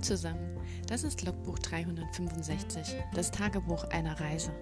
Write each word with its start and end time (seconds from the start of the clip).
Zusammen, 0.00 0.56
das 0.86 1.02
ist 1.02 1.24
Logbuch 1.24 1.58
365, 1.58 2.94
das 3.14 3.32
Tagebuch 3.32 3.84
einer 3.84 4.18
Reise. 4.20 4.52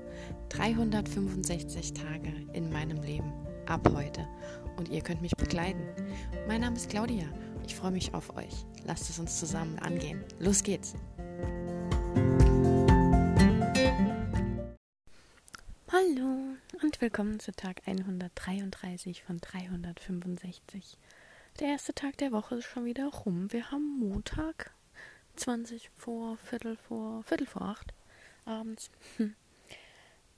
365 0.49 1.93
Tage 1.93 2.33
in 2.55 2.71
meinem 2.73 3.03
Leben, 3.03 3.33
ab 3.67 3.87
heute. 3.95 4.27
Und 4.77 4.89
ihr 4.89 5.03
könnt 5.03 5.21
mich 5.21 5.37
begleiten. 5.37 5.83
Mein 6.49 6.63
Name 6.63 6.77
ist 6.77 6.89
Claudia, 6.89 7.27
ich 7.67 7.75
freue 7.75 7.91
mich 7.91 8.15
auf 8.15 8.35
euch. 8.37 8.65
Lasst 8.85 9.11
es 9.11 9.19
uns 9.19 9.39
zusammen 9.39 9.79
angehen. 9.79 10.25
Los 10.39 10.63
geht's! 10.63 10.95
Hallo 15.93 16.57
und 16.83 17.01
willkommen 17.01 17.41
zu 17.41 17.53
Tag 17.53 17.83
133 17.87 19.23
von 19.23 19.39
365. 19.39 20.99
Der 21.61 21.69
erste 21.69 21.95
Tag 21.95 22.17
der 22.19 22.33
Woche 22.33 22.57
ist 22.57 22.67
schon 22.67 22.85
wieder 22.85 23.07
rum. 23.07 23.53
Wir 23.53 23.71
haben 23.71 23.99
Montag, 23.99 24.73
20 25.37 25.91
vor, 25.97 26.37
Viertel 26.39 26.77
vor, 26.77 27.23
Viertel 27.25 27.47
vor 27.47 27.63
acht 27.63 27.95
abends. 28.45 28.91
Hm. 29.17 29.35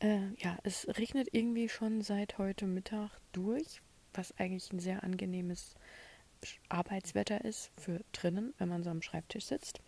Äh, 0.01 0.33
ja, 0.37 0.57
es 0.63 0.87
regnet 0.97 1.27
irgendwie 1.33 1.69
schon 1.69 2.03
seit 2.03 2.39
heute 2.39 2.67
Mittag 2.69 3.11
durch, 3.33 3.83
was 4.15 4.33
eigentlich 4.39 4.73
ein 4.73 4.79
sehr 4.79 5.03
angenehmes 5.03 5.75
Arbeitswetter 6.69 7.45
ist 7.45 7.73
für 7.77 8.01
drinnen, 8.13 8.55
wenn 8.59 8.69
man 8.69 8.85
so 8.85 8.91
am 8.91 9.03
Schreibtisch 9.03 9.47
sitzt. 9.47 9.81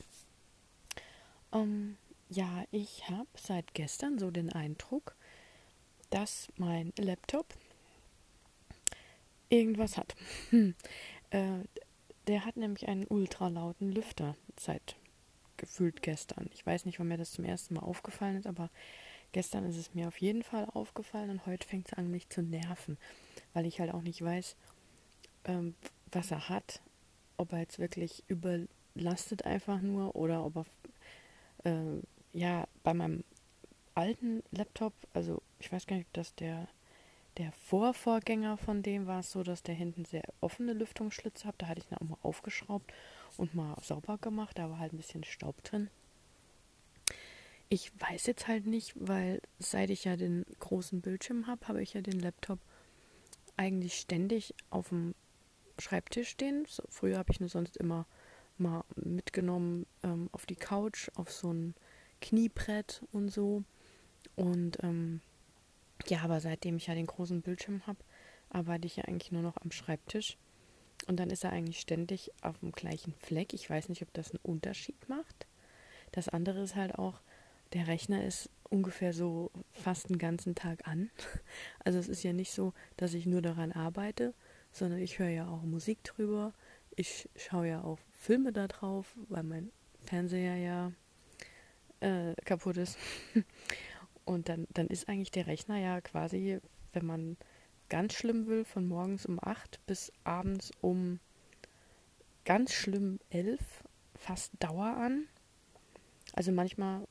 Ähm, 1.52 1.97
ja, 2.28 2.64
ich 2.72 3.08
habe 3.08 3.28
seit 3.36 3.72
gestern 3.74 4.19
so 4.19 4.33
den 4.33 4.52
Eindruck, 4.52 5.14
dass 6.11 6.48
mein 6.56 6.92
Laptop 6.98 7.55
irgendwas 9.48 9.97
hat. 9.97 10.14
Hm. 10.50 10.74
Äh, 11.33 11.62
der 12.27 12.45
hat 12.45 12.56
nämlich 12.56 12.88
einen 12.88 13.06
ultralauten 13.06 13.92
Lüfter 13.92 14.34
seit 14.58 14.97
gefühlt 15.61 16.03
gestern. 16.03 16.48
Ich 16.53 16.66
weiß 16.66 16.86
nicht, 16.86 16.98
wann 16.98 17.08
mir 17.08 17.19
das 17.19 17.33
zum 17.33 17.44
ersten 17.44 17.75
Mal 17.75 17.83
aufgefallen 17.83 18.36
ist, 18.36 18.47
aber 18.47 18.70
gestern 19.33 19.64
ist 19.64 19.77
es 19.77 19.94
mir 19.94 20.08
auf 20.08 20.17
jeden 20.19 20.42
Fall 20.42 20.64
aufgefallen 20.64 21.30
und 21.30 21.47
heute 21.47 21.69
fängt 21.69 21.89
es 21.89 21.92
an, 21.94 22.11
mich 22.11 22.28
zu 22.28 22.42
nerven, 22.42 22.98
weil 23.52 23.67
ich 23.67 23.78
halt 23.78 23.92
auch 23.92 24.02
nicht 24.02 24.22
weiß, 24.22 24.56
ähm, 25.44 25.75
was 26.11 26.30
er 26.30 26.48
hat, 26.48 26.80
ob 27.36 27.52
er 27.52 27.61
jetzt 27.61 27.78
wirklich 27.78 28.25
überlastet 28.27 29.44
einfach 29.44 29.80
nur 29.80 30.17
oder 30.17 30.44
ob 30.44 30.67
er, 31.64 31.70
äh, 31.70 32.00
ja, 32.33 32.67
bei 32.83 32.95
meinem 32.95 33.22
alten 33.95 34.42
Laptop, 34.50 34.95
also 35.12 35.42
ich 35.58 35.70
weiß 35.70 35.86
gar 35.86 35.97
nicht, 35.97 36.06
ob 36.06 36.14
das 36.14 36.34
der 36.34 36.69
der 37.36 37.52
Vorvorgänger 37.52 38.56
von 38.56 38.83
dem 38.83 39.06
war 39.06 39.22
so, 39.22 39.45
dass 39.45 39.62
der 39.62 39.74
hinten 39.74 40.05
sehr 40.05 40.24
offene 40.41 40.72
Lüftungsschlitze 40.72 41.47
hat. 41.47 41.55
Da 41.58 41.69
hatte 41.69 41.80
ich 41.80 41.91
ihn 41.91 41.97
auch 41.97 42.08
mal 42.08 42.19
aufgeschraubt 42.22 42.92
und 43.36 43.55
mal 43.55 43.77
sauber 43.83 44.19
gemacht. 44.19 44.59
Da 44.59 44.70
war 44.70 44.78
halt 44.78 44.92
ein 44.92 44.98
bisschen 44.98 45.25
Staub 45.25 45.62
drin. 45.62 45.91
Ich 47.69 47.92
weiß 48.00 48.27
jetzt 48.27 48.48
halt 48.48 48.67
nicht, 48.67 48.95
weil 48.97 49.41
seit 49.59 49.91
ich 49.91 50.05
ja 50.05 50.17
den 50.17 50.45
großen 50.59 51.00
Bildschirm 51.00 51.47
habe, 51.47 51.69
habe 51.69 51.83
ich 51.83 51.95
ja 51.95 52.01
den 52.01 52.19
Laptop 52.19 52.58
eigentlich 53.56 53.95
ständig 53.95 54.55
auf 54.70 54.89
dem 54.89 55.14
Schreibtisch 55.78 56.31
stehen. 56.31 56.64
So, 56.69 56.83
früher 56.89 57.19
habe 57.19 57.31
ich 57.33 57.41
nur 57.41 57.48
sonst 57.48 57.77
immer 57.77 58.06
mal 58.58 58.84
mitgenommen 58.97 59.86
ähm, 60.03 60.28
auf 60.33 60.47
die 60.47 60.56
Couch, 60.56 61.11
auf 61.14 61.31
so 61.31 61.53
ein 61.53 61.75
Kniebrett 62.20 63.03
und 63.12 63.31
so. 63.31 63.62
Und 64.36 64.83
ähm, 64.83 65.20
ja, 66.06 66.20
aber 66.23 66.41
seitdem 66.41 66.77
ich 66.77 66.86
ja 66.86 66.95
den 66.95 67.06
großen 67.06 67.42
Bildschirm 67.42 67.86
habe, 67.86 67.98
arbeite 68.51 68.86
ich 68.86 68.97
ja 68.97 69.05
eigentlich 69.05 69.33
nur 69.33 69.42
noch 69.42 69.56
am 69.58 69.70
Schreibtisch. 69.70 70.36
Und 71.11 71.16
dann 71.16 71.30
ist 71.30 71.42
er 71.42 71.50
eigentlich 71.50 71.80
ständig 71.80 72.30
auf 72.41 72.61
dem 72.61 72.70
gleichen 72.70 73.14
Fleck. 73.14 73.53
Ich 73.53 73.69
weiß 73.69 73.89
nicht, 73.89 74.00
ob 74.03 74.12
das 74.12 74.30
einen 74.30 74.39
Unterschied 74.44 75.08
macht. 75.08 75.48
Das 76.12 76.28
andere 76.28 76.62
ist 76.62 76.77
halt 76.77 77.00
auch, 77.00 77.20
der 77.72 77.89
Rechner 77.89 78.25
ist 78.25 78.48
ungefähr 78.69 79.12
so 79.12 79.51
fast 79.73 80.08
den 80.08 80.18
ganzen 80.18 80.55
Tag 80.55 80.86
an. 80.86 81.11
Also 81.85 81.98
es 81.98 82.07
ist 82.07 82.23
ja 82.23 82.33
nicht 82.33 82.52
so, 82.52 82.74
dass 82.96 83.14
ich 83.14 83.27
nur 83.27 83.42
daran 83.42 83.73
arbeite, 83.73 84.35
sondern 84.70 85.01
ich 85.01 85.18
höre 85.18 85.30
ja 85.30 85.48
auch 85.48 85.62
Musik 85.62 86.05
drüber. 86.05 86.55
Ich 86.95 87.29
schaue 87.35 87.67
ja 87.67 87.83
auch 87.83 87.98
Filme 88.12 88.52
da 88.52 88.68
drauf, 88.68 89.12
weil 89.29 89.42
mein 89.42 89.73
Fernseher 90.06 90.58
ja 90.58 90.92
äh, 91.98 92.36
kaputt 92.45 92.77
ist. 92.77 92.96
Und 94.24 94.48
dann, 94.48 94.68
dann 94.74 94.86
ist 94.86 95.08
eigentlich 95.08 95.33
der 95.33 95.48
Rechner 95.48 95.77
ja 95.77 96.01
quasi, 96.02 96.61
wenn 96.92 97.05
man 97.05 97.36
ganz 97.90 98.14
schlimm 98.14 98.46
will, 98.46 98.64
von 98.64 98.89
morgens 98.89 99.27
um 99.27 99.39
8 99.42 99.84
bis 99.86 100.12
abends 100.24 100.70
um 100.80 101.20
ganz 102.46 102.73
schlimm 102.73 103.20
11 103.28 103.61
fast 104.17 104.52
Dauer 104.58 104.96
an. 104.96 105.27
Also 106.33 106.52
manchmal 106.52 107.06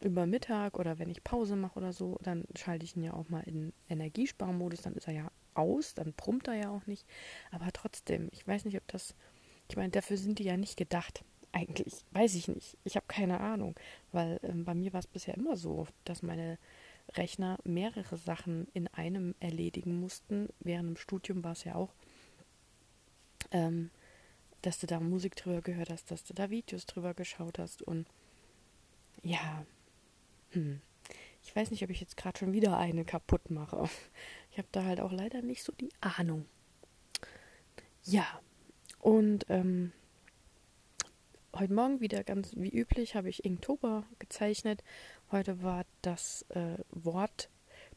über 0.00 0.26
Mittag 0.26 0.78
oder 0.78 0.98
wenn 0.98 1.10
ich 1.10 1.24
Pause 1.24 1.56
mache 1.56 1.78
oder 1.78 1.92
so, 1.92 2.18
dann 2.22 2.44
schalte 2.56 2.84
ich 2.84 2.96
ihn 2.96 3.04
ja 3.04 3.14
auch 3.14 3.28
mal 3.28 3.40
in 3.40 3.72
Energiesparmodus, 3.88 4.82
dann 4.82 4.94
ist 4.94 5.08
er 5.08 5.14
ja 5.14 5.30
aus, 5.54 5.94
dann 5.94 6.12
brummt 6.12 6.48
er 6.48 6.54
ja 6.54 6.70
auch 6.70 6.86
nicht. 6.86 7.06
Aber 7.50 7.72
trotzdem, 7.72 8.28
ich 8.32 8.46
weiß 8.46 8.64
nicht, 8.64 8.76
ob 8.76 8.86
das, 8.88 9.14
ich 9.68 9.76
meine, 9.76 9.90
dafür 9.90 10.16
sind 10.16 10.38
die 10.38 10.44
ja 10.44 10.56
nicht 10.56 10.76
gedacht. 10.76 11.24
Eigentlich 11.52 12.04
weiß 12.10 12.34
ich 12.34 12.48
nicht. 12.48 12.76
Ich 12.82 12.96
habe 12.96 13.06
keine 13.06 13.40
Ahnung, 13.40 13.76
weil 14.10 14.40
ähm, 14.42 14.64
bei 14.64 14.74
mir 14.74 14.92
war 14.92 15.00
es 15.00 15.06
bisher 15.06 15.34
immer 15.34 15.56
so, 15.56 15.86
dass 16.04 16.22
meine 16.22 16.58
Rechner 17.12 17.58
mehrere 17.64 18.16
Sachen 18.16 18.66
in 18.72 18.88
einem 18.88 19.34
erledigen 19.40 20.00
mussten. 20.00 20.48
Während 20.60 20.88
dem 20.90 20.96
Studium 20.96 21.44
war 21.44 21.52
es 21.52 21.64
ja 21.64 21.74
auch, 21.74 21.94
ähm, 23.50 23.90
dass 24.62 24.78
du 24.78 24.86
da 24.86 24.98
Musik 25.00 25.36
drüber 25.36 25.60
gehört 25.60 25.90
hast, 25.90 26.10
dass 26.10 26.24
du 26.24 26.34
da 26.34 26.50
Videos 26.50 26.86
drüber 26.86 27.14
geschaut 27.14 27.58
hast 27.58 27.82
und 27.82 28.06
ja, 29.22 29.64
hm. 30.50 30.80
ich 31.42 31.54
weiß 31.54 31.70
nicht, 31.70 31.82
ob 31.82 31.90
ich 31.90 32.00
jetzt 32.00 32.16
gerade 32.16 32.38
schon 32.38 32.52
wieder 32.52 32.78
eine 32.78 33.04
kaputt 33.04 33.50
mache. 33.50 33.88
Ich 34.50 34.58
habe 34.58 34.68
da 34.70 34.84
halt 34.84 35.00
auch 35.00 35.10
leider 35.10 35.42
nicht 35.42 35.64
so 35.64 35.72
die 35.72 35.90
Ahnung. 36.00 36.46
Ja, 38.04 38.40
und 39.00 39.46
ähm, 39.48 39.92
heute 41.56 41.72
Morgen 41.72 42.00
wieder 42.00 42.22
ganz 42.22 42.54
wie 42.54 42.70
üblich 42.70 43.16
habe 43.16 43.28
ich 43.28 43.44
Inktober 43.44 44.04
gezeichnet. 44.20 44.84
Heute 45.32 45.62
war 45.62 45.86
das 46.06 46.44
äh, 46.50 46.76
Wort 46.90 47.48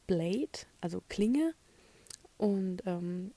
Blade, 0.07 0.65
also 0.81 1.01
Klinge. 1.09 1.53
Und 2.37 2.83
ähm, 2.85 3.33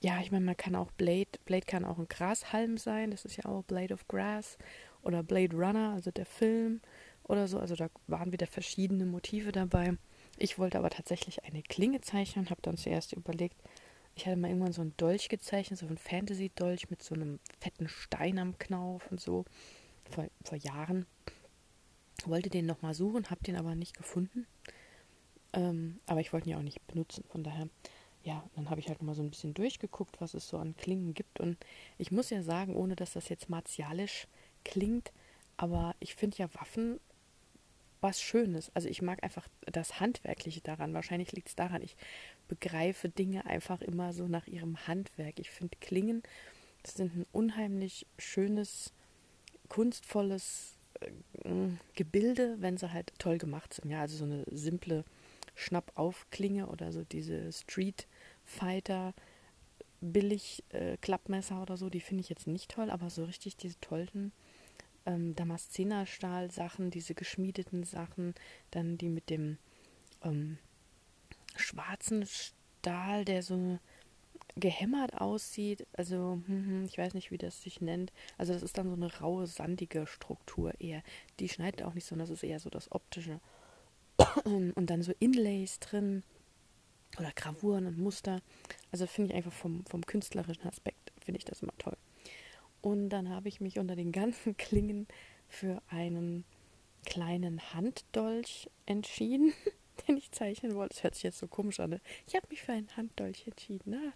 ja, 0.00 0.20
ich 0.20 0.30
meine, 0.30 0.44
man 0.44 0.56
kann 0.56 0.74
auch 0.74 0.90
Blade, 0.92 1.30
Blade 1.44 1.66
kann 1.66 1.84
auch 1.84 1.98
ein 1.98 2.08
Grashalm 2.08 2.78
sein, 2.78 3.10
das 3.10 3.24
ist 3.24 3.36
ja 3.36 3.46
auch 3.46 3.64
Blade 3.64 3.94
of 3.94 4.06
Grass 4.08 4.58
oder 5.02 5.22
Blade 5.22 5.56
Runner, 5.56 5.92
also 5.94 6.10
der 6.10 6.26
Film 6.26 6.80
oder 7.24 7.48
so. 7.48 7.58
Also 7.58 7.74
da 7.74 7.88
waren 8.06 8.32
wieder 8.32 8.46
verschiedene 8.46 9.06
Motive 9.06 9.52
dabei. 9.52 9.96
Ich 10.38 10.58
wollte 10.58 10.78
aber 10.78 10.90
tatsächlich 10.90 11.44
eine 11.44 11.62
Klinge 11.62 12.00
zeichnen, 12.02 12.50
habe 12.50 12.60
dann 12.62 12.76
zuerst 12.76 13.12
überlegt, 13.14 13.56
ich 14.14 14.26
hatte 14.26 14.36
mal 14.36 14.48
irgendwann 14.48 14.72
so 14.72 14.82
einen 14.82 14.96
Dolch 14.96 15.28
gezeichnet, 15.28 15.78
so 15.78 15.86
einen 15.86 15.98
Fantasy-Dolch 15.98 16.90
mit 16.90 17.02
so 17.02 17.14
einem 17.14 17.38
fetten 17.60 17.88
Stein 17.88 18.38
am 18.38 18.58
Knauf 18.58 19.10
und 19.10 19.20
so. 19.20 19.44
Vor, 20.10 20.26
vor 20.44 20.58
Jahren. 20.58 21.06
Wollte 22.24 22.50
den 22.50 22.66
nochmal 22.66 22.94
suchen, 22.94 23.30
habe 23.30 23.44
den 23.44 23.56
aber 23.56 23.74
nicht 23.74 23.96
gefunden. 23.96 24.46
Ähm, 25.52 26.00
aber 26.06 26.20
ich 26.20 26.32
wollte 26.32 26.48
ihn 26.48 26.52
ja 26.52 26.58
auch 26.58 26.62
nicht 26.62 26.86
benutzen. 26.86 27.24
Von 27.28 27.44
daher, 27.44 27.68
ja, 28.24 28.42
dann 28.54 28.70
habe 28.70 28.80
ich 28.80 28.88
halt 28.88 28.98
nochmal 28.98 29.14
so 29.14 29.22
ein 29.22 29.30
bisschen 29.30 29.54
durchgeguckt, 29.54 30.20
was 30.20 30.34
es 30.34 30.48
so 30.48 30.58
an 30.58 30.76
Klingen 30.76 31.14
gibt. 31.14 31.40
Und 31.40 31.56
ich 31.98 32.10
muss 32.10 32.30
ja 32.30 32.42
sagen, 32.42 32.74
ohne 32.74 32.96
dass 32.96 33.12
das 33.12 33.28
jetzt 33.28 33.48
martialisch 33.48 34.26
klingt, 34.64 35.12
aber 35.56 35.94
ich 36.00 36.14
finde 36.14 36.38
ja 36.38 36.52
Waffen 36.54 37.00
was 38.00 38.20
Schönes. 38.20 38.70
Also 38.74 38.88
ich 38.88 39.02
mag 39.02 39.22
einfach 39.24 39.48
das 39.60 40.00
Handwerkliche 40.00 40.60
daran. 40.60 40.94
Wahrscheinlich 40.94 41.32
liegt 41.32 41.48
es 41.48 41.56
daran, 41.56 41.82
ich 41.82 41.96
begreife 42.48 43.08
Dinge 43.08 43.46
einfach 43.46 43.80
immer 43.80 44.12
so 44.12 44.28
nach 44.28 44.46
ihrem 44.46 44.86
Handwerk. 44.86 45.38
Ich 45.38 45.50
finde 45.50 45.76
Klingen, 45.80 46.22
das 46.82 46.94
sind 46.94 47.16
ein 47.16 47.26
unheimlich 47.32 48.06
schönes, 48.18 48.92
kunstvolles 49.68 50.75
Gebilde, 51.94 52.56
wenn 52.58 52.76
sie 52.76 52.92
halt 52.92 53.12
toll 53.18 53.38
gemacht 53.38 53.74
sind. 53.74 53.90
Ja, 53.90 54.00
also 54.00 54.16
so 54.16 54.24
eine 54.24 54.44
simple 54.50 55.04
Schnapp-auf-Klinge 55.54 56.66
oder 56.66 56.92
so 56.92 57.04
diese 57.04 57.52
Street 57.52 58.06
Fighter 58.44 59.14
billig 60.00 60.62
äh, 60.70 60.96
Klappmesser 60.98 61.62
oder 61.62 61.76
so, 61.76 61.88
die 61.88 62.00
finde 62.00 62.20
ich 62.20 62.28
jetzt 62.28 62.46
nicht 62.46 62.70
toll, 62.70 62.90
aber 62.90 63.10
so 63.10 63.24
richtig 63.24 63.56
diese 63.56 63.80
tollen 63.80 64.32
ähm, 65.06 65.34
Damaszenerstahl-Sachen, 65.34 66.90
diese 66.90 67.14
geschmiedeten 67.14 67.84
Sachen, 67.84 68.34
dann 68.70 68.98
die 68.98 69.08
mit 69.08 69.30
dem 69.30 69.58
ähm, 70.22 70.58
schwarzen 71.56 72.26
Stahl, 72.26 73.24
der 73.24 73.42
so 73.42 73.78
gehämmert 74.56 75.20
aussieht. 75.20 75.86
Also, 75.92 76.40
hm, 76.46 76.66
hm, 76.66 76.84
ich 76.86 76.98
weiß 76.98 77.14
nicht, 77.14 77.30
wie 77.30 77.38
das 77.38 77.62
sich 77.62 77.80
nennt. 77.80 78.12
Also, 78.38 78.52
das 78.52 78.62
ist 78.62 78.78
dann 78.78 78.88
so 78.88 78.94
eine 78.94 79.14
raue, 79.18 79.46
sandige 79.46 80.06
Struktur 80.06 80.72
eher. 80.80 81.02
Die 81.38 81.48
schneidet 81.48 81.82
auch 81.82 81.94
nicht 81.94 82.06
so, 82.06 82.16
das 82.16 82.30
ist 82.30 82.42
eher 82.42 82.58
so 82.58 82.70
das 82.70 82.90
Optische. 82.90 83.40
Und 84.44 84.86
dann 84.86 85.02
so 85.02 85.12
Inlays 85.18 85.78
drin 85.78 86.22
oder 87.18 87.30
Gravuren 87.34 87.86
und 87.86 87.98
Muster. 87.98 88.40
Also, 88.90 89.06
finde 89.06 89.30
ich 89.30 89.36
einfach 89.36 89.52
vom, 89.52 89.84
vom 89.86 90.04
künstlerischen 90.04 90.66
Aspekt, 90.66 91.12
finde 91.22 91.38
ich 91.38 91.44
das 91.44 91.62
immer 91.62 91.76
toll. 91.78 91.96
Und 92.80 93.10
dann 93.10 93.28
habe 93.28 93.48
ich 93.48 93.60
mich 93.60 93.78
unter 93.78 93.96
den 93.96 94.12
ganzen 94.12 94.56
Klingen 94.56 95.06
für 95.48 95.82
einen 95.88 96.44
kleinen 97.04 97.60
Handdolch 97.72 98.70
entschieden, 98.86 99.52
den 100.08 100.16
ich 100.16 100.32
zeichnen 100.32 100.74
wollte. 100.74 100.94
Das 100.94 101.04
hört 101.04 101.14
sich 101.14 101.24
jetzt 101.24 101.38
so 101.38 101.46
komisch 101.46 101.78
an. 101.80 101.90
Ne? 101.90 102.00
Ich 102.26 102.34
habe 102.34 102.46
mich 102.50 102.62
für 102.62 102.72
einen 102.72 102.94
Handdolch 102.96 103.46
entschieden. 103.46 103.94
Ah. 103.94 104.12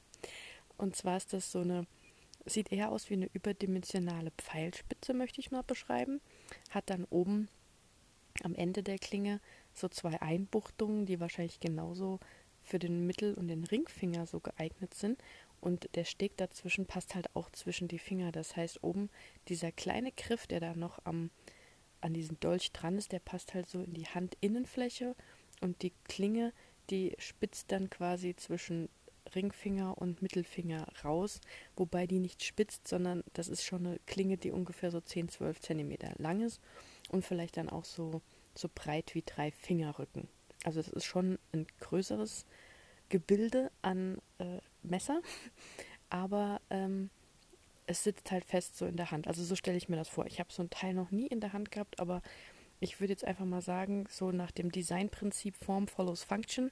Und 0.76 0.96
zwar 0.96 1.16
ist 1.16 1.32
das 1.32 1.52
so 1.52 1.60
eine, 1.60 1.86
sieht 2.46 2.72
eher 2.72 2.90
aus 2.90 3.10
wie 3.10 3.14
eine 3.14 3.30
überdimensionale 3.32 4.32
Pfeilspitze, 4.38 5.14
möchte 5.14 5.40
ich 5.40 5.50
mal 5.50 5.62
beschreiben. 5.62 6.20
Hat 6.70 6.88
dann 6.88 7.04
oben 7.10 7.48
am 8.42 8.54
Ende 8.54 8.82
der 8.82 8.98
Klinge 8.98 9.40
so 9.74 9.88
zwei 9.88 10.20
Einbuchtungen, 10.20 11.06
die 11.06 11.20
wahrscheinlich 11.20 11.60
genauso 11.60 12.20
für 12.62 12.78
den 12.78 13.06
Mittel- 13.06 13.34
und 13.34 13.48
den 13.48 13.64
Ringfinger 13.64 14.26
so 14.26 14.40
geeignet 14.40 14.94
sind. 14.94 15.22
Und 15.60 15.94
der 15.94 16.04
Steg 16.04 16.36
dazwischen 16.38 16.86
passt 16.86 17.14
halt 17.14 17.34
auch 17.36 17.50
zwischen 17.50 17.88
die 17.88 17.98
Finger. 17.98 18.32
Das 18.32 18.56
heißt, 18.56 18.82
oben 18.82 19.10
dieser 19.48 19.72
kleine 19.72 20.12
Griff, 20.12 20.46
der 20.46 20.60
da 20.60 20.74
noch 20.74 20.98
am, 21.04 21.30
an 22.00 22.14
diesem 22.14 22.40
Dolch 22.40 22.72
dran 22.72 22.96
ist, 22.96 23.12
der 23.12 23.18
passt 23.18 23.52
halt 23.52 23.68
so 23.68 23.82
in 23.82 23.92
die 23.92 24.06
Handinnenfläche. 24.06 25.14
Und 25.60 25.82
die 25.82 25.92
Klinge, 26.04 26.54
die 26.88 27.14
spitzt 27.18 27.70
dann 27.72 27.90
quasi 27.90 28.34
zwischen 28.36 28.88
Ringfinger 29.34 29.98
und 29.98 30.22
Mittelfinger 30.22 30.86
raus, 31.04 31.40
wobei 31.76 32.06
die 32.06 32.18
nicht 32.18 32.42
spitzt, 32.44 32.88
sondern 32.88 33.22
das 33.32 33.48
ist 33.48 33.64
schon 33.64 33.86
eine 33.86 33.98
Klinge, 34.06 34.36
die 34.36 34.50
ungefähr 34.50 34.90
so 34.90 35.00
10, 35.00 35.28
12 35.28 35.60
Zentimeter 35.60 36.12
lang 36.18 36.42
ist 36.42 36.60
und 37.08 37.24
vielleicht 37.24 37.56
dann 37.56 37.68
auch 37.68 37.84
so, 37.84 38.22
so 38.54 38.68
breit 38.74 39.14
wie 39.14 39.22
drei 39.22 39.50
Fingerrücken. 39.50 40.28
Also 40.64 40.80
das 40.80 40.88
ist 40.88 41.04
schon 41.04 41.38
ein 41.52 41.66
größeres 41.80 42.46
Gebilde 43.08 43.70
an 43.82 44.18
äh, 44.38 44.58
Messer, 44.82 45.20
aber 46.10 46.60
ähm, 46.70 47.10
es 47.86 48.04
sitzt 48.04 48.30
halt 48.30 48.44
fest 48.44 48.76
so 48.76 48.86
in 48.86 48.96
der 48.96 49.10
Hand. 49.10 49.26
Also 49.26 49.42
so 49.42 49.56
stelle 49.56 49.76
ich 49.76 49.88
mir 49.88 49.96
das 49.96 50.08
vor. 50.08 50.26
Ich 50.26 50.38
habe 50.38 50.52
so 50.52 50.62
ein 50.62 50.70
Teil 50.70 50.94
noch 50.94 51.10
nie 51.10 51.26
in 51.26 51.40
der 51.40 51.52
Hand 51.52 51.72
gehabt, 51.72 51.98
aber 51.98 52.22
ich 52.78 53.00
würde 53.00 53.12
jetzt 53.12 53.24
einfach 53.24 53.44
mal 53.44 53.62
sagen, 53.62 54.06
so 54.08 54.30
nach 54.32 54.50
dem 54.50 54.70
Designprinzip 54.72 55.56
Form 55.56 55.86
follows 55.86 56.22
Function, 56.22 56.70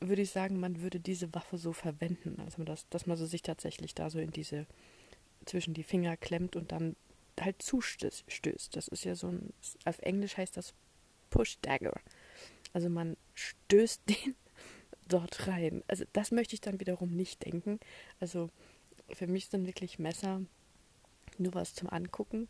würde 0.00 0.22
ich 0.22 0.30
sagen, 0.30 0.60
man 0.60 0.82
würde 0.82 1.00
diese 1.00 1.34
Waffe 1.34 1.58
so 1.58 1.72
verwenden. 1.72 2.40
Also 2.44 2.64
das, 2.64 2.88
dass 2.88 3.06
man 3.06 3.16
so 3.16 3.26
sich 3.26 3.42
tatsächlich 3.42 3.94
da 3.94 4.10
so 4.10 4.18
in 4.18 4.30
diese 4.30 4.66
zwischen 5.44 5.74
die 5.74 5.84
Finger 5.84 6.16
klemmt 6.16 6.56
und 6.56 6.72
dann 6.72 6.96
halt 7.40 7.62
zustößt. 7.62 8.24
Das 8.74 8.88
ist 8.88 9.04
ja 9.04 9.14
so 9.14 9.28
ein, 9.28 9.52
auf 9.84 9.98
Englisch 10.00 10.36
heißt 10.36 10.56
das 10.56 10.74
Push 11.30 11.58
Dagger. 11.60 11.94
Also 12.72 12.88
man 12.88 13.16
stößt 13.34 14.02
den 14.08 14.34
dort 15.08 15.46
rein. 15.46 15.82
Also 15.86 16.04
das 16.12 16.30
möchte 16.30 16.54
ich 16.54 16.60
dann 16.60 16.80
wiederum 16.80 17.14
nicht 17.14 17.44
denken. 17.44 17.78
Also 18.20 18.50
für 19.12 19.26
mich 19.26 19.46
sind 19.46 19.66
wirklich 19.66 19.98
Messer 19.98 20.42
nur 21.38 21.54
was 21.54 21.74
zum 21.74 21.88
Angucken. 21.90 22.48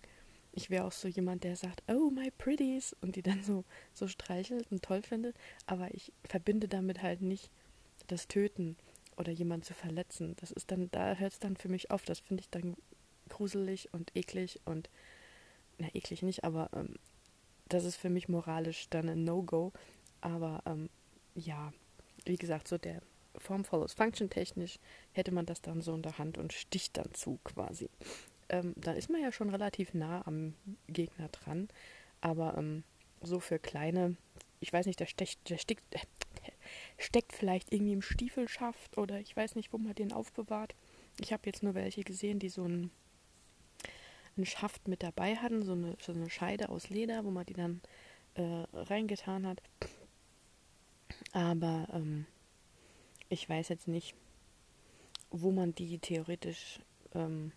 Ich 0.56 0.70
wäre 0.70 0.86
auch 0.86 0.92
so 0.92 1.06
jemand, 1.06 1.44
der 1.44 1.54
sagt, 1.54 1.82
oh 1.86 2.10
my 2.10 2.30
pretties 2.30 2.96
und 3.02 3.14
die 3.14 3.22
dann 3.22 3.44
so, 3.44 3.64
so 3.92 4.08
streichelt 4.08 4.72
und 4.72 4.82
toll 4.82 5.02
findet. 5.02 5.36
Aber 5.66 5.94
ich 5.94 6.12
verbinde 6.24 6.66
damit 6.66 7.02
halt 7.02 7.20
nicht 7.20 7.50
das 8.06 8.26
Töten 8.26 8.76
oder 9.18 9.30
jemand 9.30 9.66
zu 9.66 9.74
verletzen. 9.74 10.34
Das 10.40 10.50
ist 10.50 10.70
dann, 10.70 10.90
da 10.92 11.14
hört 11.14 11.34
es 11.34 11.38
dann 11.38 11.56
für 11.56 11.68
mich 11.68 11.90
auf. 11.90 12.04
Das 12.04 12.20
finde 12.20 12.40
ich 12.40 12.48
dann 12.48 12.74
gruselig 13.28 13.92
und 13.92 14.16
eklig 14.16 14.58
und 14.64 14.88
na 15.78 15.88
eklig 15.94 16.22
nicht, 16.22 16.42
aber 16.42 16.70
ähm, 16.72 16.94
das 17.68 17.84
ist 17.84 17.96
für 17.96 18.08
mich 18.08 18.28
moralisch 18.28 18.88
dann 18.88 19.10
ein 19.10 19.24
No-Go. 19.24 19.72
Aber 20.22 20.62
ähm, 20.64 20.88
ja, 21.34 21.72
wie 22.24 22.36
gesagt, 22.36 22.66
so 22.66 22.78
der 22.78 23.02
Form 23.36 23.64
follows 23.64 23.92
Function 23.92 24.30
technisch 24.30 24.78
hätte 25.12 25.32
man 25.32 25.44
das 25.44 25.60
dann 25.60 25.82
so 25.82 25.94
in 25.94 26.00
der 26.00 26.16
Hand 26.16 26.38
und 26.38 26.54
sticht 26.54 26.96
dann 26.96 27.12
zu 27.12 27.38
quasi. 27.44 27.90
Ähm, 28.48 28.74
dann 28.76 28.96
ist 28.96 29.10
man 29.10 29.20
ja 29.20 29.32
schon 29.32 29.50
relativ 29.50 29.94
nah 29.94 30.26
am 30.26 30.54
Gegner 30.88 31.28
dran. 31.28 31.68
Aber 32.20 32.56
ähm, 32.56 32.84
so 33.22 33.40
für 33.40 33.58
kleine, 33.58 34.16
ich 34.60 34.72
weiß 34.72 34.86
nicht, 34.86 35.00
der, 35.00 35.06
stech, 35.06 35.38
der 35.48 35.58
steckt, 35.58 35.94
äh, 35.94 36.00
steckt 36.98 37.32
vielleicht 37.32 37.72
irgendwie 37.72 37.92
im 37.92 38.02
Stiefelschaft 38.02 38.98
oder 38.98 39.20
ich 39.20 39.36
weiß 39.36 39.54
nicht, 39.54 39.72
wo 39.72 39.78
man 39.78 39.94
den 39.94 40.12
aufbewahrt. 40.12 40.74
Ich 41.20 41.32
habe 41.32 41.42
jetzt 41.46 41.62
nur 41.62 41.74
welche 41.74 42.02
gesehen, 42.02 42.38
die 42.38 42.48
so 42.48 42.64
ein 42.64 42.90
einen 44.36 44.46
Schaft 44.46 44.86
mit 44.88 45.02
dabei 45.02 45.36
hatten, 45.36 45.62
so 45.62 45.72
eine, 45.72 45.96
so 46.00 46.12
eine 46.12 46.28
Scheide 46.30 46.68
aus 46.68 46.90
Leder, 46.90 47.24
wo 47.24 47.30
man 47.30 47.46
die 47.46 47.54
dann 47.54 47.80
äh, 48.34 48.64
reingetan 48.74 49.46
hat. 49.46 49.62
Aber 51.32 51.88
ähm, 51.92 52.26
ich 53.28 53.48
weiß 53.48 53.68
jetzt 53.68 53.88
nicht, 53.88 54.14
wo 55.30 55.50
man 55.50 55.74
die 55.74 55.98
theoretisch. 55.98 56.80
Ähm, 57.14 57.52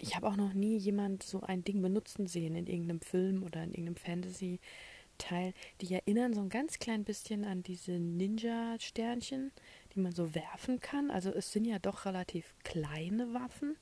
ich 0.00 0.16
habe 0.16 0.26
auch 0.26 0.36
noch 0.36 0.52
nie 0.52 0.76
jemand 0.76 1.22
so 1.22 1.40
ein 1.42 1.64
Ding 1.64 1.82
benutzen 1.82 2.26
sehen 2.26 2.56
in 2.56 2.66
irgendeinem 2.66 3.00
Film 3.00 3.42
oder 3.42 3.62
in 3.62 3.70
irgendeinem 3.70 3.96
Fantasy-Teil. 3.96 5.52
Die 5.80 5.94
erinnern 5.94 6.34
so 6.34 6.40
ein 6.40 6.48
ganz 6.48 6.78
klein 6.78 7.04
bisschen 7.04 7.44
an 7.44 7.62
diese 7.62 7.92
Ninja-Sternchen, 7.92 9.52
die 9.94 10.00
man 10.00 10.12
so 10.12 10.34
werfen 10.34 10.80
kann. 10.80 11.10
Also 11.10 11.30
es 11.30 11.52
sind 11.52 11.66
ja 11.66 11.78
doch 11.78 12.06
relativ 12.06 12.54
kleine 12.64 13.32
Waffen 13.34 13.76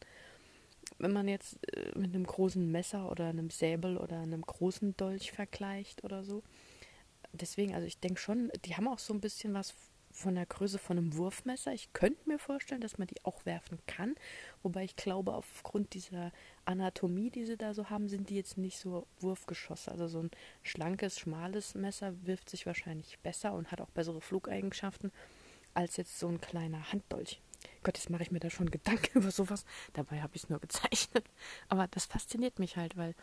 wenn 0.99 1.13
man 1.13 1.29
jetzt 1.29 1.59
äh, 1.77 1.97
mit 1.99 2.15
einem 2.15 2.25
großen 2.25 2.71
Messer 2.71 3.11
oder 3.11 3.27
einem 3.27 3.51
Säbel 3.51 3.97
oder 3.97 4.21
einem 4.21 4.43
großen 4.43 4.97
Dolch 4.97 5.33
vergleicht 5.33 6.05
oder 6.05 6.25
so. 6.25 6.43
Deswegen, 7.33 7.75
also 7.75 7.87
ich 7.87 7.99
denke 8.01 8.21
schon, 8.21 8.51
die 8.65 8.77
haben 8.77 8.89
auch 8.89 8.99
so 8.99 9.13
ein 9.13 9.21
bisschen 9.21 9.55
was 9.55 9.75
von 10.19 10.35
der 10.35 10.47
Größe 10.47 10.79
von 10.79 10.99
einem 10.99 11.17
Wurfmesser. 11.17 11.73
Ich 11.73 11.93
könnte 11.93 12.29
mir 12.29 12.39
vorstellen, 12.39 12.81
dass 12.81 12.99
man 12.99 13.07
die 13.07 13.25
auch 13.25 13.47
werfen 13.47 13.79
kann. 13.87 14.17
Wobei 14.63 14.85
ich 14.85 14.97
glaube, 14.97 15.33
aufgrund 15.33 15.95
dieser 15.95 16.33
Anatomie, 16.65 17.31
die 17.31 17.45
sie 17.45 17.57
da 17.57 17.73
so 17.73 17.89
haben, 17.89 18.09
sind 18.09 18.29
die 18.29 18.37
jetzt 18.37 18.59
nicht 18.59 18.79
so 18.79 19.07
Wurfgeschosse. 19.21 19.93
Also 19.93 20.09
so 20.09 20.21
ein 20.21 20.31
schlankes, 20.63 21.21
schmales 21.21 21.75
Messer 21.77 22.15
wirft 22.27 22.51
sich 22.51 22.67
wahrscheinlich 22.67 23.19
besser 23.21 23.53
und 23.53 23.71
hat 23.71 23.81
auch 23.81 23.91
bessere 23.91 24.21
Flugeigenschaften 24.21 25.13
als 25.73 25.97
jetzt 25.97 26.19
so 26.19 26.27
ein 26.27 26.41
kleiner 26.41 26.93
Handdolch. 26.93 27.41
Gott, 27.85 27.97
jetzt 27.97 28.11
mache 28.11 28.23
ich 28.23 28.33
mir 28.33 28.41
da 28.41 28.51
schon 28.51 28.71
Gedanken 28.71 29.07
über 29.19 29.31
sowas. 29.31 29.65
Dabei 29.93 30.21
habe 30.21 30.35
ich 30.35 30.45
es 30.45 30.51
nur 30.51 30.59
gezeichnet. 30.59 31.25
Aber 31.69 31.87
das 31.87 32.07
fasziniert 32.07 32.59
mich 32.59 32.77
halt, 32.77 32.97
weil 32.97 33.15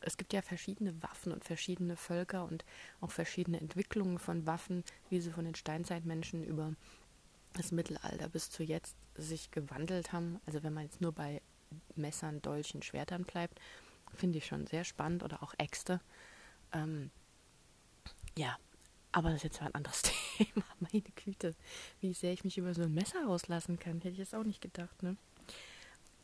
es 0.00 0.16
gibt 0.16 0.32
ja 0.32 0.42
verschiedene 0.42 1.02
Waffen 1.02 1.32
und 1.32 1.44
verschiedene 1.44 1.96
Völker 1.96 2.44
und 2.44 2.64
auch 3.00 3.10
verschiedene 3.10 3.60
Entwicklungen 3.60 4.18
von 4.18 4.46
Waffen, 4.46 4.84
wie 5.10 5.20
sie 5.20 5.30
von 5.30 5.44
den 5.44 5.54
Steinzeitmenschen 5.54 6.44
über 6.44 6.74
das 7.54 7.72
Mittelalter 7.72 8.28
bis 8.28 8.50
zu 8.50 8.62
jetzt 8.62 8.96
sich 9.16 9.50
gewandelt 9.50 10.12
haben. 10.12 10.40
Also 10.46 10.62
wenn 10.62 10.74
man 10.74 10.84
jetzt 10.84 11.00
nur 11.00 11.12
bei 11.12 11.42
Messern, 11.96 12.40
Dolchen, 12.42 12.82
Schwertern 12.82 13.24
bleibt, 13.24 13.60
finde 14.14 14.38
ich 14.38 14.46
schon 14.46 14.66
sehr 14.66 14.84
spannend 14.84 15.22
oder 15.22 15.42
auch 15.42 15.54
Äxte. 15.58 16.00
Ähm, 16.72 17.10
ja, 18.36 18.56
aber 19.12 19.30
das 19.30 19.38
ist 19.38 19.44
jetzt 19.44 19.62
ein 19.62 19.74
anderes 19.74 20.02
Thema. 20.36 20.64
Meine 20.80 21.02
Güte, 21.24 21.54
wie 22.00 22.12
sehr 22.12 22.32
ich 22.32 22.44
mich 22.44 22.58
über 22.58 22.74
so 22.74 22.82
ein 22.82 22.94
Messer 22.94 23.28
auslassen 23.28 23.78
kann, 23.78 23.96
hätte 23.96 24.10
ich 24.10 24.18
jetzt 24.18 24.34
auch 24.34 24.44
nicht 24.44 24.60
gedacht, 24.60 25.02
ne? 25.02 25.16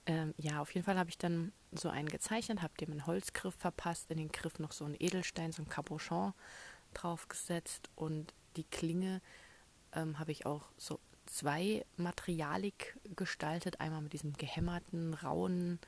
Ähm, 0.06 0.34
ja, 0.37 0.61
auf 0.61 0.75
jeden 0.75 0.84
Fall 0.84 0.99
habe 0.99 1.11
ich 1.11 1.18
dann 1.18 1.52
so 1.73 1.88
einen 1.88 2.08
gezeichnet, 2.08 2.62
habe 2.62 2.75
dem 2.78 2.90
einen 2.90 3.06
Holzgriff 3.06 3.54
verpasst, 3.54 4.11
in 4.11 4.18
den 4.18 4.32
Griff 4.32 4.58
noch 4.58 4.73
so 4.73 4.84
einen 4.84 4.96
Edelstein, 4.99 5.52
so 5.52 5.62
ein 5.62 5.68
Cabochon 5.68 6.34
draufgesetzt 6.92 7.88
und 7.96 8.34
die 8.56 8.64
Klinge 8.64 9.20
ähm, 9.92 10.18
habe 10.18 10.32
ich 10.32 10.46
auch 10.46 10.62
so 10.76 11.00
zwei 11.26 11.84
Materialik 11.96 12.99
gestaltet, 13.16 13.80
einmal 13.80 14.02
mit 14.02 14.12
diesem 14.12 14.34
gehämmerten, 14.34 15.14
rauen 15.14 15.80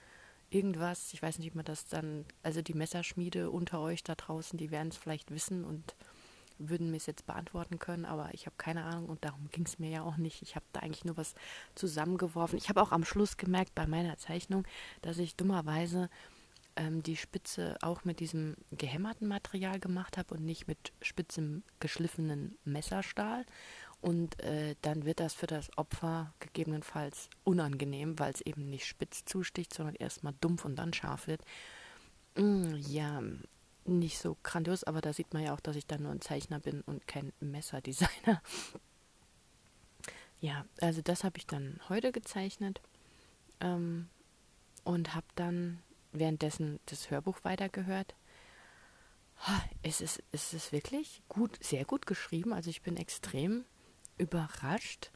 irgendwas, 0.51 1.13
ich 1.13 1.23
weiß 1.23 1.39
nicht, 1.39 1.53
wie 1.53 1.57
man 1.57 1.65
das 1.65 1.87
dann, 1.87 2.25
also 2.43 2.63
die 2.63 2.75
Messerschmiede 2.75 3.51
unter 3.51 3.81
euch 3.81 4.03
da 4.03 4.15
draußen, 4.15 4.59
die 4.59 4.71
werden 4.71 4.89
es 4.89 4.97
vielleicht 4.97 5.31
wissen 5.31 5.65
und 5.65 5.95
würden 6.59 6.91
mir 6.91 6.97
es 6.97 7.07
jetzt 7.07 7.27
beantworten 7.27 7.79
können, 7.79 8.05
aber 8.05 8.31
ich 8.33 8.47
habe 8.47 8.57
keine 8.57 8.85
Ahnung 8.85 9.07
und 9.07 9.25
darum 9.25 9.49
ging 9.51 9.67
es 9.67 9.79
mir 9.79 9.91
ja 9.91 10.03
auch 10.03 10.17
nicht. 10.17 10.43
Ich 10.43 10.57
habe 10.57 10.67
da 10.73 10.81
eigentlich 10.81 11.05
nur 11.05 11.17
was 11.17 11.35
zusammengeworfen. 11.75 12.59
Ich 12.59 12.69
habe 12.69 12.83
auch 12.83 12.93
am 12.93 13.05
Schluss 13.05 13.37
gemerkt 13.37 13.75
bei 13.75 13.87
meiner 13.87 14.19
Zeichnung, 14.19 14.67
dass 15.03 15.19
ich 15.19 15.37
dummerweise 15.37 16.09
ähm, 16.77 17.03
die 17.03 17.17
Spitze 17.17 17.77
auch 17.81 18.05
mit 18.05 18.21
diesem 18.21 18.57
gehämmerten 18.71 19.27
Material 19.27 19.81
gemacht 19.81 20.19
habe 20.19 20.35
und 20.35 20.45
nicht 20.45 20.69
mit 20.69 20.93
spitzem 21.03 21.63
geschliffenen 21.81 22.57
Messerstahl. 22.65 23.45
Und 24.01 24.41
äh, 24.43 24.77
dann 24.83 25.05
wird 25.05 25.21
das 25.21 25.35
für 25.35 25.47
das 25.47 25.77
Opfer 25.79 26.35
gegebenenfalls 26.39 27.31
unangenehm, 27.45 28.19
weil 28.19 28.33
es 28.33 28.43
eben 28.43 28.69
nicht 28.69 28.87
spitz 28.87 29.25
zusticht, 29.25 29.75
sondern 29.75 29.97
erstmal 29.97 30.35
dumpf 30.41 30.65
und 30.65 30.77
dann 30.77 30.93
scharf 30.93 31.27
wird. 31.27 31.43
Mm, 32.37 32.75
ja, 32.77 33.23
nicht 33.89 34.19
so 34.19 34.37
grandios, 34.43 34.85
aber 34.85 35.01
da 35.01 35.13
sieht 35.13 35.33
man 35.33 35.43
ja 35.43 35.55
auch, 35.55 35.61
dass 35.61 35.77
ich 35.77 35.87
dann 35.87 36.03
nur 36.03 36.13
ein 36.13 36.21
Zeichner 36.21 36.61
bin 36.61 36.83
und 36.83 37.07
kein 37.07 37.33
Messerdesigner. 37.41 38.43
Ja, 40.41 40.67
also 40.83 41.01
das 41.01 41.25
habe 41.25 41.39
ich 41.39 41.47
dann 41.47 41.81
heute 41.89 42.13
gezeichnet 42.13 42.83
ähm, 43.61 44.09
und 44.85 45.15
habe 45.15 45.27
dann 45.35 45.83
währenddessen 46.13 46.79
das 46.87 47.11
Hörbuch 47.11 47.39
weitergehört. 47.43 48.15
Es 49.83 50.01
ist, 50.01 50.23
es 50.33 50.53
ist 50.53 50.73
wirklich 50.73 51.23
gut, 51.29 51.59
sehr 51.65 51.85
gut 51.85 52.07
geschrieben. 52.07 52.53
Also 52.53 52.69
ich 52.71 52.83
bin 52.83 52.97
extrem 52.97 53.65
überrascht, 54.19 55.11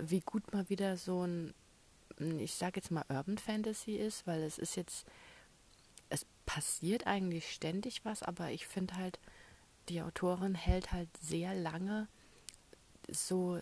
wie 0.00 0.20
gut 0.20 0.52
mal 0.52 0.68
wieder 0.70 0.96
so 0.96 1.26
ein 1.26 1.54
ich 2.20 2.54
sage 2.54 2.80
jetzt 2.80 2.90
mal 2.90 3.04
Urban 3.08 3.38
Fantasy 3.38 3.96
ist, 3.96 4.26
weil 4.26 4.42
es 4.42 4.58
ist 4.58 4.76
jetzt, 4.76 5.06
passiert 6.52 7.06
eigentlich 7.06 7.52
ständig 7.52 8.04
was, 8.04 8.24
aber 8.24 8.50
ich 8.50 8.66
finde 8.66 8.96
halt, 8.96 9.20
die 9.88 10.02
Autorin 10.02 10.56
hält 10.56 10.90
halt 10.90 11.08
sehr 11.22 11.54
lange 11.54 12.08
so 13.08 13.60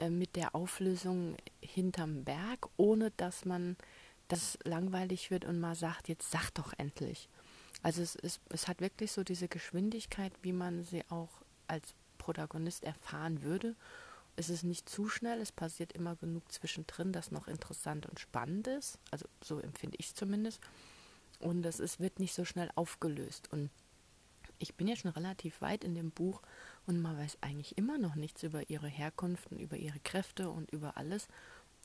äh, 0.00 0.08
mit 0.08 0.34
der 0.34 0.54
Auflösung 0.54 1.36
hinterm 1.60 2.24
Berg, 2.24 2.70
ohne 2.78 3.10
dass 3.18 3.44
man 3.44 3.76
das 4.28 4.58
langweilig 4.64 5.30
wird 5.30 5.44
und 5.44 5.60
mal 5.60 5.74
sagt, 5.74 6.08
jetzt 6.08 6.30
sag 6.30 6.50
doch 6.54 6.72
endlich. 6.78 7.28
Also 7.82 8.00
es, 8.00 8.14
ist, 8.14 8.40
es 8.48 8.68
hat 8.68 8.80
wirklich 8.80 9.12
so 9.12 9.22
diese 9.22 9.48
Geschwindigkeit, 9.48 10.32
wie 10.40 10.54
man 10.54 10.84
sie 10.84 11.04
auch 11.10 11.42
als 11.66 11.94
Protagonist 12.16 12.84
erfahren 12.84 13.42
würde. 13.42 13.76
Es 14.36 14.48
ist 14.48 14.62
nicht 14.62 14.88
zu 14.88 15.10
schnell, 15.10 15.42
es 15.42 15.52
passiert 15.52 15.92
immer 15.92 16.16
genug 16.16 16.50
zwischendrin, 16.50 17.12
das 17.12 17.30
noch 17.32 17.48
interessant 17.48 18.06
und 18.06 18.18
spannend 18.18 18.66
ist. 18.66 18.98
Also 19.10 19.26
so 19.44 19.58
empfinde 19.58 19.98
ich 20.00 20.06
es 20.06 20.14
zumindest. 20.14 20.58
Und 21.42 21.66
es 21.66 21.80
ist, 21.80 22.00
wird 22.00 22.20
nicht 22.20 22.34
so 22.34 22.44
schnell 22.44 22.70
aufgelöst. 22.76 23.52
Und 23.52 23.70
ich 24.58 24.74
bin 24.76 24.86
ja 24.86 24.96
schon 24.96 25.10
relativ 25.10 25.60
weit 25.60 25.82
in 25.82 25.94
dem 25.94 26.12
Buch 26.12 26.40
und 26.86 27.02
man 27.02 27.18
weiß 27.18 27.38
eigentlich 27.40 27.76
immer 27.76 27.98
noch 27.98 28.14
nichts 28.14 28.44
über 28.44 28.70
ihre 28.70 28.86
Herkunft 28.86 29.50
und 29.50 29.58
über 29.58 29.76
ihre 29.76 29.98
Kräfte 30.00 30.50
und 30.50 30.70
über 30.70 30.96
alles. 30.96 31.26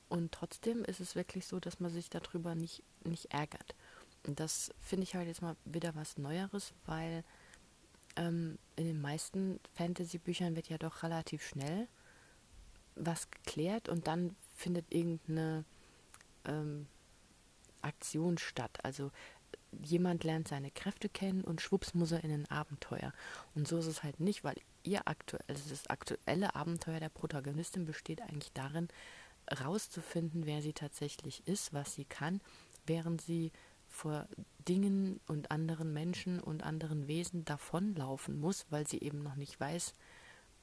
Und 0.08 0.32
trotzdem 0.32 0.84
ist 0.84 1.00
es 1.00 1.16
wirklich 1.16 1.46
so, 1.46 1.58
dass 1.58 1.80
man 1.80 1.90
sich 1.90 2.08
darüber 2.08 2.54
nicht, 2.54 2.82
nicht 3.04 3.32
ärgert. 3.32 3.74
Und 4.26 4.40
das 4.40 4.72
finde 4.78 5.04
ich 5.04 5.16
halt 5.16 5.26
jetzt 5.26 5.42
mal 5.42 5.56
wieder 5.64 5.94
was 5.96 6.18
Neueres, 6.18 6.72
weil 6.86 7.24
ähm, 8.16 8.58
in 8.76 8.84
den 8.84 9.00
meisten 9.00 9.58
Fantasy-Büchern 9.74 10.54
wird 10.56 10.68
ja 10.68 10.78
doch 10.78 11.02
relativ 11.02 11.46
schnell 11.46 11.88
was 12.94 13.30
geklärt 13.30 13.88
und 13.88 14.06
dann 14.06 14.34
findet 14.54 14.92
irgendeine 14.92 15.64
ähm, 16.44 16.86
Aktion 17.80 18.38
statt. 18.38 18.84
Also 18.84 19.10
jemand 19.82 20.24
lernt 20.24 20.48
seine 20.48 20.70
Kräfte 20.70 21.08
kennen 21.08 21.42
und 21.42 21.60
schwupps 21.60 21.94
muss 21.94 22.12
er 22.12 22.24
in 22.24 22.32
ein 22.32 22.50
Abenteuer. 22.50 23.12
Und 23.54 23.68
so 23.68 23.78
ist 23.78 23.86
es 23.86 24.02
halt 24.02 24.20
nicht, 24.20 24.44
weil 24.44 24.56
ihr 24.82 25.06
aktuell, 25.06 25.44
also 25.48 25.68
das 25.68 25.86
aktuelle 25.88 26.54
Abenteuer 26.54 27.00
der 27.00 27.08
Protagonistin 27.08 27.84
besteht 27.84 28.22
eigentlich 28.22 28.52
darin, 28.52 28.88
rauszufinden, 29.64 30.46
wer 30.46 30.62
sie 30.62 30.72
tatsächlich 30.72 31.46
ist, 31.46 31.72
was 31.72 31.94
sie 31.94 32.04
kann, 32.04 32.40
während 32.86 33.20
sie 33.20 33.52
vor 33.86 34.28
Dingen 34.68 35.20
und 35.26 35.50
anderen 35.50 35.92
Menschen 35.92 36.40
und 36.40 36.62
anderen 36.62 37.08
Wesen 37.08 37.44
davonlaufen 37.44 38.38
muss, 38.38 38.66
weil 38.70 38.86
sie 38.86 39.00
eben 39.00 39.22
noch 39.22 39.36
nicht 39.36 39.58
weiß, 39.58 39.94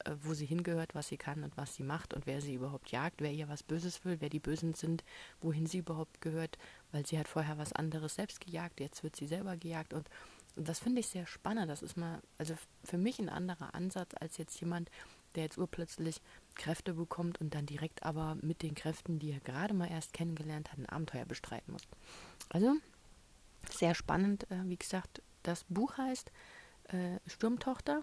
äh, 0.04 0.12
wo 0.22 0.34
sie 0.34 0.46
hingehört, 0.46 0.94
was 0.94 1.08
sie 1.08 1.16
kann 1.16 1.42
und 1.42 1.56
was 1.56 1.74
sie 1.74 1.82
macht 1.82 2.14
und 2.14 2.26
wer 2.26 2.40
sie 2.40 2.54
überhaupt 2.54 2.90
jagt, 2.90 3.20
wer 3.20 3.32
ihr 3.32 3.48
was 3.48 3.62
Böses 3.62 4.04
will, 4.04 4.20
wer 4.20 4.28
die 4.28 4.40
Bösen 4.40 4.74
sind, 4.74 5.04
wohin 5.40 5.66
sie 5.66 5.78
überhaupt 5.78 6.20
gehört, 6.20 6.58
weil 6.96 7.04
sie 7.04 7.18
hat 7.18 7.28
vorher 7.28 7.58
was 7.58 7.74
anderes 7.74 8.14
selbst 8.14 8.40
gejagt, 8.40 8.80
jetzt 8.80 9.02
wird 9.02 9.16
sie 9.16 9.26
selber 9.26 9.58
gejagt 9.58 9.92
und, 9.92 10.08
und 10.56 10.66
das 10.66 10.78
finde 10.78 11.00
ich 11.00 11.08
sehr 11.08 11.26
spannend. 11.26 11.68
Das 11.68 11.82
ist 11.82 11.98
mal, 11.98 12.22
also 12.38 12.54
für 12.84 12.96
mich 12.96 13.18
ein 13.18 13.28
anderer 13.28 13.74
Ansatz 13.74 14.14
als 14.18 14.38
jetzt 14.38 14.58
jemand, 14.60 14.90
der 15.34 15.42
jetzt 15.42 15.58
urplötzlich 15.58 16.22
Kräfte 16.54 16.94
bekommt 16.94 17.38
und 17.38 17.54
dann 17.54 17.66
direkt 17.66 18.02
aber 18.02 18.38
mit 18.40 18.62
den 18.62 18.74
Kräften, 18.74 19.18
die 19.18 19.30
er 19.30 19.40
gerade 19.40 19.74
mal 19.74 19.90
erst 19.90 20.14
kennengelernt 20.14 20.72
hat, 20.72 20.78
ein 20.78 20.88
Abenteuer 20.88 21.26
bestreiten 21.26 21.72
muss. 21.72 21.82
Also 22.48 22.72
sehr 23.70 23.94
spannend, 23.94 24.50
äh, 24.50 24.62
wie 24.64 24.78
gesagt, 24.78 25.20
das 25.42 25.64
Buch 25.68 25.98
heißt 25.98 26.32
äh, 26.84 27.18
Sturmtochter. 27.26 28.00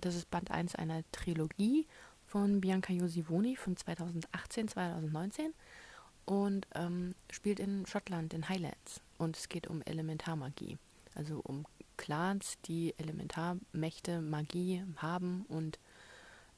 Das 0.00 0.16
ist 0.16 0.28
Band 0.32 0.50
1 0.50 0.74
einer 0.74 1.04
Trilogie 1.12 1.86
von 2.26 2.60
Bianca 2.60 2.92
Josivoni 2.92 3.54
von 3.54 3.76
2018, 3.76 4.66
2019 4.66 5.54
und 6.24 6.66
ähm, 6.74 7.14
spielt 7.30 7.60
in 7.60 7.86
Schottland, 7.86 8.34
in 8.34 8.48
Highlands. 8.48 9.00
Und 9.18 9.36
es 9.36 9.48
geht 9.48 9.66
um 9.66 9.82
Elementarmagie, 9.82 10.78
also 11.14 11.40
um 11.44 11.66
Clans, 11.96 12.58
die 12.64 12.94
Elementarmächte, 12.98 14.20
Magie 14.20 14.84
haben 14.96 15.44
und 15.48 15.78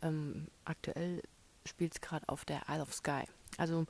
ähm, 0.02 0.48
aktuell 0.64 1.22
spielt 1.66 1.94
es 1.94 2.00
gerade 2.00 2.28
auf 2.28 2.44
der 2.44 2.62
Isle 2.68 2.82
of 2.82 2.94
Skye. 2.94 3.26
Also 3.56 3.86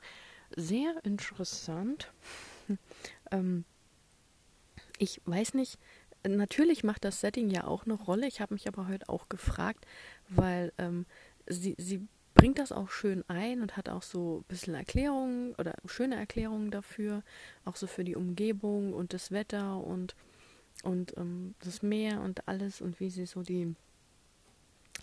sehr 0.55 0.95
interessant. 1.03 2.11
ähm, 3.31 3.65
ich 4.97 5.21
weiß 5.25 5.53
nicht, 5.53 5.77
natürlich 6.27 6.83
macht 6.83 7.03
das 7.03 7.21
Setting 7.21 7.49
ja 7.49 7.65
auch 7.65 7.85
eine 7.85 7.93
Rolle. 7.93 8.27
Ich 8.27 8.41
habe 8.41 8.53
mich 8.53 8.67
aber 8.67 8.87
heute 8.87 9.09
auch 9.09 9.29
gefragt, 9.29 9.85
weil 10.29 10.73
ähm, 10.77 11.05
sie, 11.47 11.75
sie 11.77 12.07
bringt 12.35 12.59
das 12.59 12.71
auch 12.71 12.89
schön 12.89 13.23
ein 13.27 13.61
und 13.61 13.77
hat 13.77 13.89
auch 13.89 14.03
so 14.03 14.39
ein 14.39 14.43
bisschen 14.43 14.75
Erklärungen 14.75 15.55
oder 15.55 15.73
schöne 15.85 16.15
Erklärungen 16.15 16.69
dafür, 16.69 17.23
auch 17.63 17.77
so 17.77 17.87
für 17.87 18.03
die 18.03 18.15
Umgebung 18.15 18.93
und 18.93 19.13
das 19.13 19.31
Wetter 19.31 19.77
und, 19.77 20.15
und 20.83 21.17
ähm, 21.17 21.55
das 21.61 21.81
Meer 21.81 22.21
und 22.21 22.47
alles 22.47 22.81
und 22.81 22.99
wie 22.99 23.09
sie 23.09 23.25
so 23.25 23.41
die 23.41 23.73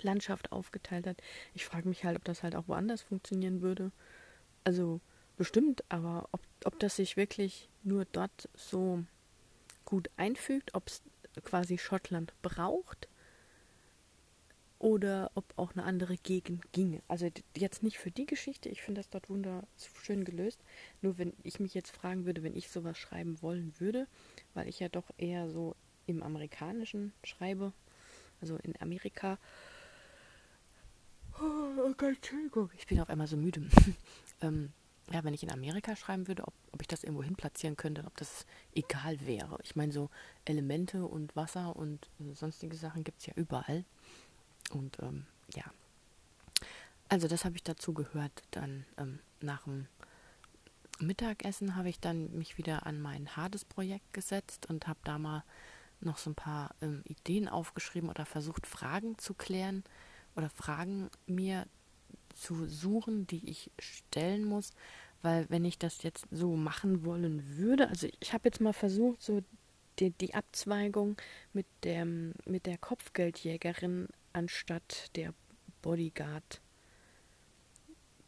Landschaft 0.03 0.53
aufgeteilt 0.53 1.07
hat. 1.07 1.17
Ich 1.55 1.65
frage 1.65 1.89
mich 1.89 2.05
halt, 2.05 2.17
ob 2.17 2.25
das 2.25 2.43
halt 2.43 2.55
auch 2.55 2.69
woanders 2.69 3.03
funktionieren 3.03 3.63
würde. 3.63 3.93
Also 4.63 5.01
bestimmt, 5.37 5.83
aber 5.89 6.29
ob, 6.33 6.41
ob 6.65 6.79
das 6.81 6.97
sich 6.97 7.17
wirklich 7.17 7.69
nur 7.83 8.05
dort 8.05 8.49
so 8.55 9.03
gut 9.87 10.11
einfügt, 10.17 10.75
ob 10.75 10.87
es 10.87 11.03
quasi 11.45 11.79
Schottland 11.79 12.35
braucht 12.43 13.09
oder 14.83 15.31
ob 15.37 15.45
auch 15.57 15.73
eine 15.73 15.85
andere 15.85 16.17
Gegend 16.17 16.73
ginge. 16.73 17.03
Also 17.07 17.31
jetzt 17.57 17.85
nicht 17.85 17.99
für 17.99 18.11
die 18.11 18.27
Geschichte, 18.27 18.69
ich 18.69 18.83
finde 18.83 18.99
das 18.99 19.09
dort 19.09 19.31
wunderschön 19.31 20.25
gelöst. 20.25 20.61
Nur 21.03 21.19
wenn 21.19 21.33
ich 21.45 21.61
mich 21.61 21.73
jetzt 21.73 21.93
fragen 21.93 22.27
würde, 22.27 22.43
wenn 22.43 22.57
ich 22.57 22.69
sowas 22.69 22.99
schreiben 22.99 23.41
wollen 23.43 23.73
würde, 23.79 24.09
weil 24.55 24.69
ich 24.69 24.81
ja 24.81 24.89
doch 24.89 25.09
eher 25.19 25.49
so 25.49 25.77
im 26.07 26.21
Amerikanischen 26.25 27.13
schreibe, 27.23 27.73
also 28.41 28.57
in 28.57 28.75
Amerika, 28.81 29.39
Oh 31.41 31.95
Entschuldigung. 31.99 32.71
Ich 32.77 32.87
bin 32.87 33.01
auf 33.01 33.09
einmal 33.09 33.27
so 33.27 33.37
müde. 33.37 33.63
ähm, 34.43 34.73
ja, 35.13 35.25
wenn 35.25 35.35
ich 35.35 35.43
in 35.43 35.51
Amerika 35.51 35.97
schreiben 35.97 36.29
würde, 36.29 36.45
ob, 36.47 36.55
ob 36.73 36.81
ich 36.81 36.89
das 36.89 37.05
irgendwo 37.05 37.23
hin 37.23 37.37
platzieren 37.37 37.77
könnte, 37.77 38.05
ob 38.05 38.17
das 38.17 38.47
egal 38.75 39.19
wäre. 39.27 39.59
Ich 39.63 39.77
meine, 39.77 39.93
so 39.93 40.11
Elemente 40.45 41.07
und 41.07 41.35
Wasser 41.37 41.77
und 41.77 42.11
äh, 42.21 42.35
sonstige 42.35 42.77
Sachen 42.77 43.05
gibt 43.05 43.21
es 43.21 43.27
ja 43.27 43.33
überall. 43.37 43.85
Und 44.73 44.99
ähm, 45.01 45.27
ja. 45.55 45.65
Also 47.09 47.29
das 47.29 47.45
habe 47.45 47.57
ich 47.57 47.63
dazu 47.63 47.93
gehört. 47.93 48.43
Dann 48.51 48.85
ähm, 48.97 49.19
nach 49.41 49.65
dem 49.65 49.87
Mittagessen 50.99 51.77
habe 51.77 51.89
ich 51.89 52.01
dann 52.01 52.37
mich 52.37 52.59
wieder 52.59 52.87
an 52.87 53.01
mein 53.01 53.37
Hades-Projekt 53.37 54.13
gesetzt 54.13 54.67
und 54.67 54.87
habe 54.87 55.01
da 55.05 55.19
mal 55.19 55.45
noch 56.01 56.19
so 56.19 56.31
ein 56.31 56.35
paar 56.35 56.75
ähm, 56.81 57.03
Ideen 57.05 57.49
aufgeschrieben 57.49 58.09
oder 58.09 58.27
versucht, 58.27 58.67
Fragen 58.67 59.19
zu 59.19 59.35
klären 59.35 59.85
oder 60.37 60.51
Fragen 60.51 61.11
mir 61.27 61.67
zu 62.35 62.67
suchen, 62.67 63.27
die 63.27 63.49
ich 63.49 63.71
stellen 63.79 64.45
muss, 64.45 64.73
weil 65.21 65.47
wenn 65.51 65.65
ich 65.65 65.79
das 65.79 66.03
jetzt 66.03 66.27
so 66.31 66.57
machen 66.57 67.05
wollen 67.05 67.57
würde, 67.57 67.89
also 67.89 68.09
ich 68.21 68.33
habe 68.33 68.49
jetzt 68.49 68.61
mal 68.61 68.73
versucht, 68.73 69.23
so 69.23 69.43
die, 69.99 70.11
die 70.11 70.35
Abzweigung 70.35 71.17
mit 71.53 71.67
der, 71.83 72.05
mit 72.05 72.67
der 72.67 72.79
Kopfgeldjägerin 72.79 74.09
anstatt 74.33 75.11
der 75.17 75.35
Bodyguard. 75.83 76.61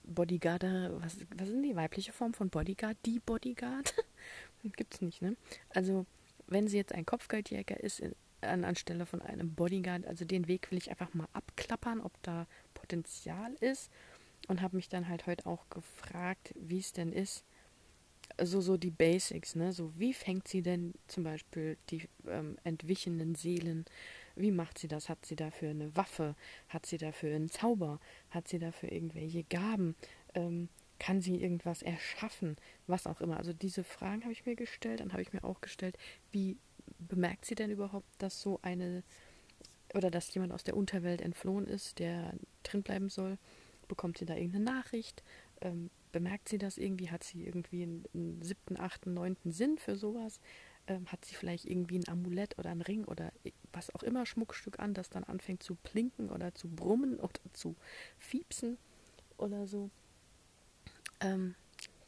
Bodyguard, 0.05 0.63
was, 0.63 1.17
was 1.37 1.49
ist 1.49 1.65
die 1.65 1.77
weibliche 1.77 2.13
Form 2.13 2.35
von 2.35 2.51
Bodyguard? 2.51 2.97
Die 3.07 3.21
Bodyguard? 3.21 3.95
Gibt's 4.77 5.01
nicht, 5.01 5.23
ne? 5.23 5.37
Also, 5.71 6.07
wenn 6.47 6.69
sie 6.69 6.77
jetzt 6.77 6.93
ein 6.93 7.07
Kopfgeldjäger 7.07 7.81
ist, 7.81 8.03
an, 8.45 8.65
anstelle 8.65 9.07
von 9.07 9.23
einem 9.23 9.55
Bodyguard. 9.55 10.07
Also 10.07 10.25
den 10.25 10.49
Weg 10.49 10.71
will 10.71 10.79
ich 10.79 10.91
einfach 10.91 11.13
mal 11.15 11.29
abklappern, 11.33 12.01
ob 12.01 12.13
da 12.23 12.47
Potenzial 12.75 13.55
ist. 13.61 13.91
Und 14.47 14.61
habe 14.61 14.77
mich 14.77 14.91
dann 14.91 15.09
halt 15.09 15.27
heute 15.27 15.47
auch 15.47 15.69
gefragt, 15.71 16.53
wie 16.55 16.79
es 16.79 16.93
denn 16.93 17.13
ist. 17.13 17.45
So, 18.43 18.61
so 18.61 18.77
die 18.77 18.91
Basics, 18.91 19.55
ne? 19.55 19.73
So, 19.73 19.99
wie 19.99 20.13
fängt 20.13 20.49
sie 20.49 20.61
denn 20.61 20.95
zum 21.09 21.25
Beispiel 21.25 21.79
die 21.91 22.09
ähm, 22.27 22.59
entwichenen 22.65 23.35
Seelen? 23.35 23.87
Wie 24.37 24.51
macht 24.51 24.79
sie 24.79 24.89
das? 24.89 25.09
Hat 25.09 25.25
sie 25.25 25.37
dafür 25.37 25.71
eine 25.71 25.95
Waffe? 25.97 26.35
Hat 26.69 26.87
sie 26.87 26.99
dafür 26.99 27.35
einen 27.35 27.49
Zauber? 27.49 28.01
Hat 28.31 28.49
sie 28.49 28.59
dafür 28.59 28.91
irgendwelche 28.91 29.45
Gaben? 29.45 29.95
Ähm, 30.35 30.69
kann 30.99 31.21
sie 31.21 31.41
irgendwas 31.41 31.83
erschaffen? 31.83 32.57
Was 32.87 33.07
auch 33.07 33.21
immer. 33.21 33.37
Also 33.37 33.53
diese 33.53 33.85
Fragen 33.85 34.23
habe 34.23 34.33
ich 34.33 34.47
mir 34.47 34.57
gestellt. 34.57 35.01
Dann 35.01 35.13
habe 35.13 35.23
ich 35.23 35.33
mir 35.33 35.45
auch 35.45 35.61
gestellt, 35.61 35.99
wie 36.33 36.57
bemerkt 36.99 37.45
sie 37.45 37.55
denn 37.55 37.71
überhaupt, 37.71 38.07
dass 38.19 38.41
so 38.41 38.59
eine 38.63 39.03
oder 39.95 40.11
dass 40.11 40.35
jemand 40.35 40.53
aus 40.53 40.65
der 40.65 40.77
Unterwelt 40.77 41.21
entflohen 41.21 41.67
ist, 41.67 41.99
der 41.99 42.35
drin 42.65 42.83
bleiben 42.83 43.09
soll? 43.09 43.39
Bekommt 43.87 44.19
sie 44.19 44.25
da 44.25 44.35
irgendeine 44.35 44.65
Nachricht? 44.65 45.23
Ähm, 45.61 45.91
bemerkt 46.11 46.49
sie 46.49 46.59
das 46.59 46.79
irgendwie? 46.79 47.11
Hat 47.11 47.23
sie 47.23 47.45
irgendwie 47.45 47.83
einen, 47.83 48.05
einen 48.13 48.43
siebten, 48.43 48.79
achten, 48.79 49.15
neunten 49.15 49.53
Sinn 49.53 49.79
für 49.79 49.97
sowas? 49.97 50.41
Ähm, 50.87 51.07
hat 51.11 51.25
sie 51.25 51.35
vielleicht 51.35 51.65
irgendwie 51.65 51.99
ein 51.99 52.09
Amulett 52.09 52.59
oder 52.59 52.71
ein 52.71 52.83
Ring 52.83 53.05
oder 53.05 53.33
was 53.73 53.95
auch 53.95 54.03
immer 54.03 54.27
Schmuckstück 54.27 54.79
an, 54.81 54.93
das 54.93 55.09
dann 55.09 55.25
anfängt 55.25 55.63
zu 55.63 55.77
plinken 55.77 56.31
oder 56.31 56.55
zu 56.55 56.69
brummen 56.69 57.19
oder 57.21 57.41
zu 57.55 57.75
fiepsen 58.19 58.77
oder 59.39 59.67
so? 59.67 59.91
Ähm, 61.21 61.55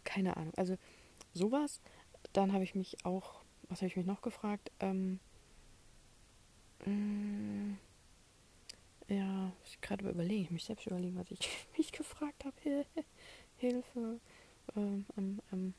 keine 0.04 0.37
Ahnung. 0.37 0.52
Also 0.56 0.76
sowas. 1.33 1.80
Dann 2.33 2.52
habe 2.52 2.64
ich 2.64 2.75
mich 2.75 3.04
auch, 3.04 3.42
was 3.68 3.78
habe 3.78 3.87
ich 3.87 3.97
mich 3.97 4.06
noch 4.06 4.21
gefragt? 4.21 4.71
Ähm, 4.80 5.21
mh, 6.85 6.92
mm, 6.92 7.78
ja, 9.09 9.52
gerade 9.80 10.09
überlegen, 10.09 10.42
ich 10.42 10.50
mich 10.50 10.64
selbst 10.64 10.87
überlegen, 10.87 11.16
was 11.16 11.30
ich 11.30 11.49
mich 11.78 11.92
gefragt 11.92 12.45
habe. 12.45 12.85
Hilfe. 13.56 14.21
Ähm, 14.76 15.06
ähm, 15.52 15.75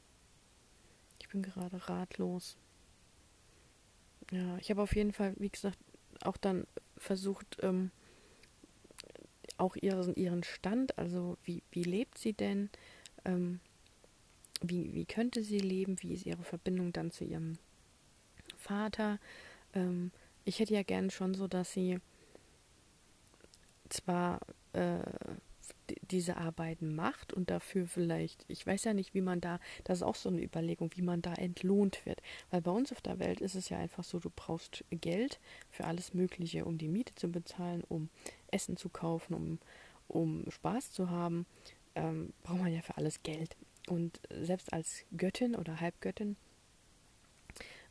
ich 1.20 1.28
bin 1.30 1.42
gerade 1.42 1.90
ratlos. 1.90 2.58
Ja, 4.32 4.58
ich 4.58 4.70
habe 4.70 4.82
auf 4.82 4.96
jeden 4.96 5.14
Fall, 5.14 5.34
wie 5.38 5.50
gesagt, 5.50 5.78
auch 6.22 6.38
dann 6.38 6.68
versucht, 6.98 7.58
ähm, 7.62 7.92
auch 9.58 9.76
ihren, 9.76 10.16
ihren 10.16 10.44
Stand, 10.44 10.98
also 10.98 11.38
wie, 11.44 11.64
wie 11.72 11.84
lebt 11.84 12.18
sie 12.18 12.34
denn, 12.34 12.70
ähm, 13.26 13.60
wie, 14.62 14.94
wie 14.94 15.06
könnte 15.06 15.44
sie 15.44 15.60
leben, 15.60 16.02
wie 16.02 16.14
ist 16.14 16.26
ihre 16.26 16.44
Verbindung 16.44 16.92
dann 16.92 17.12
zu 17.12 17.24
ihrem 17.24 17.58
Vater. 18.58 19.20
Ähm, 19.74 20.12
ich 20.46 20.60
hätte 20.60 20.74
ja 20.74 20.84
gern 20.84 21.10
schon 21.10 21.34
so, 21.34 21.48
dass 21.48 21.74
sie 21.74 22.00
zwar 23.90 24.40
äh, 24.74 25.00
diese 26.02 26.38
Arbeiten 26.38 26.96
macht 26.96 27.34
und 27.34 27.50
dafür 27.50 27.88
vielleicht, 27.88 28.46
ich 28.48 28.66
weiß 28.66 28.84
ja 28.86 28.94
nicht, 28.94 29.14
wie 29.14 29.22
man 29.22 29.42
da, 29.42 29.60
das 29.84 30.00
ist 30.00 30.04
auch 30.04 30.16
so 30.16 30.30
eine 30.30 30.44
Überlegung, 30.44 30.92
wie 30.96 31.02
man 31.02 31.22
da 31.22 31.34
entlohnt 31.34 32.06
wird. 32.06 32.22
Weil 32.50 32.62
bei 32.62 32.72
uns 32.72 32.92
auf 32.92 33.02
der 33.02 33.20
Welt 33.20 33.42
ist 33.42 33.56
es 33.56 33.70
ja 33.70 33.78
einfach 33.78 34.04
so, 34.04 34.20
du 34.20 34.30
brauchst 34.30 34.84
Geld 34.92 35.40
für 35.70 35.86
alles 35.86 36.14
Mögliche, 36.14 36.66
um 36.66 36.78
die 36.78 36.88
Miete 36.88 37.16
zu 37.16 37.30
bezahlen, 37.32 37.84
um 37.88 38.10
Essen 38.52 38.78
zu 38.78 38.90
kaufen, 38.90 39.34
um, 39.34 39.60
um 40.08 40.50
Spaß 40.50 40.92
zu 40.92 41.10
haben, 41.10 41.46
ähm, 41.96 42.34
braucht 42.44 42.60
man 42.60 42.74
ja 42.74 42.82
für 42.82 42.98
alles 42.98 43.24
Geld. 43.24 43.56
Und 43.88 44.20
selbst 44.30 44.74
als 44.74 45.06
Göttin 45.16 45.56
oder 45.56 45.80
Halbgöttin 45.80 46.36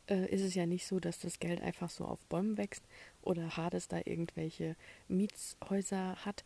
äh, 0.09 0.25
ist 0.33 0.41
es 0.41 0.55
ja 0.55 0.65
nicht 0.65 0.85
so, 0.85 0.99
dass 0.99 1.19
das 1.19 1.39
Geld 1.39 1.61
einfach 1.61 1.89
so 1.89 2.05
auf 2.05 2.25
Bäumen 2.27 2.57
wächst 2.57 2.83
oder 3.21 3.57
Hades 3.57 3.87
da 3.87 3.99
irgendwelche 4.05 4.75
Mietshäuser 5.07 6.15
hat 6.25 6.43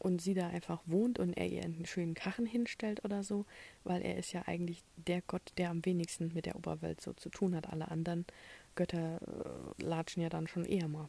und 0.00 0.20
sie 0.20 0.34
da 0.34 0.48
einfach 0.48 0.82
wohnt 0.86 1.18
und 1.18 1.34
er 1.34 1.46
ihr 1.46 1.62
einen 1.62 1.86
schönen 1.86 2.14
Kachen 2.14 2.46
hinstellt 2.46 3.04
oder 3.04 3.22
so, 3.22 3.46
weil 3.84 4.02
er 4.02 4.16
ist 4.16 4.32
ja 4.32 4.42
eigentlich 4.46 4.82
der 4.96 5.22
Gott, 5.22 5.52
der 5.56 5.70
am 5.70 5.84
wenigsten 5.84 6.32
mit 6.34 6.46
der 6.46 6.56
Oberwelt 6.56 7.00
so 7.00 7.12
zu 7.12 7.30
tun 7.30 7.54
hat. 7.54 7.70
Alle 7.70 7.90
anderen 7.90 8.26
Götter 8.74 9.20
äh, 9.22 9.82
latschen 9.82 10.22
ja 10.22 10.28
dann 10.28 10.48
schon 10.48 10.64
eher 10.64 10.88
mal 10.88 11.08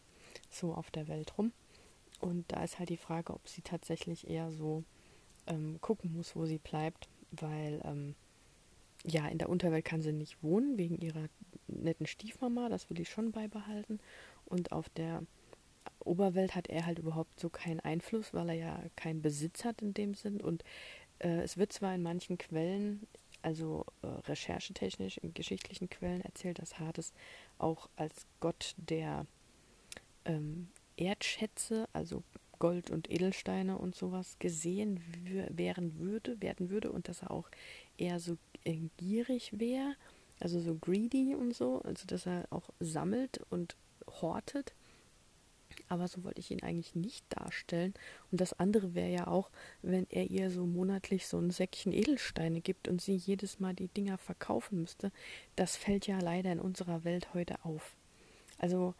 so 0.49 0.73
auf 0.73 0.91
der 0.91 1.07
Welt 1.07 1.37
rum. 1.37 1.51
Und 2.19 2.45
da 2.51 2.63
ist 2.63 2.79
halt 2.79 2.89
die 2.89 2.97
Frage, 2.97 3.33
ob 3.33 3.47
sie 3.47 3.61
tatsächlich 3.61 4.29
eher 4.29 4.51
so 4.51 4.83
ähm, 5.47 5.79
gucken 5.81 6.13
muss, 6.13 6.35
wo 6.35 6.45
sie 6.45 6.59
bleibt, 6.59 7.09
weil 7.31 7.81
ähm, 7.83 8.15
ja, 9.03 9.27
in 9.27 9.37
der 9.37 9.49
Unterwelt 9.49 9.85
kann 9.85 10.01
sie 10.01 10.13
nicht 10.13 10.41
wohnen, 10.41 10.77
wegen 10.77 10.97
ihrer 10.97 11.27
netten 11.67 12.07
Stiefmama, 12.07 12.69
das 12.69 12.89
will 12.89 12.99
ich 12.99 13.09
schon 13.09 13.31
beibehalten. 13.31 13.99
Und 14.45 14.71
auf 14.71 14.89
der 14.89 15.23
Oberwelt 16.05 16.55
hat 16.55 16.67
er 16.67 16.85
halt 16.85 16.99
überhaupt 16.99 17.39
so 17.39 17.49
keinen 17.49 17.79
Einfluss, 17.79 18.33
weil 18.33 18.49
er 18.49 18.55
ja 18.55 18.83
keinen 18.95 19.21
Besitz 19.21 19.65
hat 19.65 19.81
in 19.81 19.93
dem 19.93 20.13
Sinn. 20.13 20.39
Und 20.39 20.63
äh, 21.19 21.41
es 21.41 21.57
wird 21.57 21.73
zwar 21.73 21.93
in 21.95 22.03
manchen 22.03 22.37
Quellen, 22.37 23.07
also 23.41 23.85
äh, 24.01 24.07
recherchetechnisch 24.07 25.17
in 25.17 25.33
geschichtlichen 25.33 25.89
Quellen 25.89 26.21
erzählt, 26.21 26.59
dass 26.59 26.79
Hades 26.79 27.13
auch 27.57 27.89
als 27.95 28.25
Gott 28.39 28.75
der 28.77 29.25
ähm, 30.25 30.69
Erdschätze, 30.97 31.87
also 31.93 32.23
Gold 32.59 32.89
und 32.89 33.11
Edelsteine 33.11 33.77
und 33.77 33.95
sowas 33.95 34.37
gesehen 34.39 35.01
werden 35.49 35.99
würde, 35.99 36.41
werden 36.41 36.69
würde 36.69 36.91
und 36.91 37.07
dass 37.07 37.21
er 37.21 37.31
auch 37.31 37.49
eher 37.97 38.19
so 38.19 38.37
äh, 38.63 38.77
gierig 38.97 39.59
wäre, 39.59 39.95
also 40.39 40.59
so 40.59 40.75
greedy 40.75 41.35
und 41.35 41.53
so, 41.53 41.81
also 41.81 42.05
dass 42.07 42.25
er 42.25 42.45
auch 42.49 42.69
sammelt 42.79 43.41
und 43.49 43.75
hortet. 44.21 44.73
Aber 45.87 46.07
so 46.07 46.23
wollte 46.23 46.39
ich 46.39 46.51
ihn 46.51 46.63
eigentlich 46.63 46.95
nicht 46.95 47.25
darstellen. 47.29 47.93
Und 48.31 48.41
das 48.41 48.53
andere 48.59 48.95
wäre 48.95 49.11
ja 49.11 49.27
auch, 49.27 49.49
wenn 49.81 50.07
er 50.09 50.29
ihr 50.29 50.49
so 50.49 50.65
monatlich 50.65 51.27
so 51.27 51.37
ein 51.37 51.51
Säckchen 51.51 51.91
Edelsteine 51.91 52.61
gibt 52.61 52.87
und 52.87 53.01
sie 53.01 53.15
jedes 53.15 53.59
Mal 53.59 53.73
die 53.73 53.87
Dinger 53.87 54.17
verkaufen 54.17 54.81
müsste. 54.81 55.11
Das 55.55 55.75
fällt 55.75 56.07
ja 56.07 56.19
leider 56.19 56.51
in 56.51 56.59
unserer 56.59 57.03
Welt 57.03 57.33
heute 57.33 57.63
auf. 57.63 57.95
Also 58.57 58.95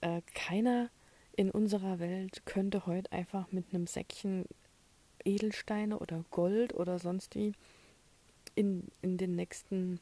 äh, 0.00 0.22
keiner 0.34 0.90
in 1.36 1.50
unserer 1.50 1.98
Welt 1.98 2.42
könnte 2.46 2.86
heute 2.86 3.12
einfach 3.12 3.52
mit 3.52 3.72
einem 3.72 3.86
Säckchen 3.86 4.44
Edelsteine 5.24 5.98
oder 5.98 6.24
Gold 6.30 6.74
oder 6.74 6.98
sonst 6.98 7.34
wie 7.34 7.52
in, 8.54 8.88
in 9.02 9.16
den 9.16 9.36
nächsten, 9.36 10.00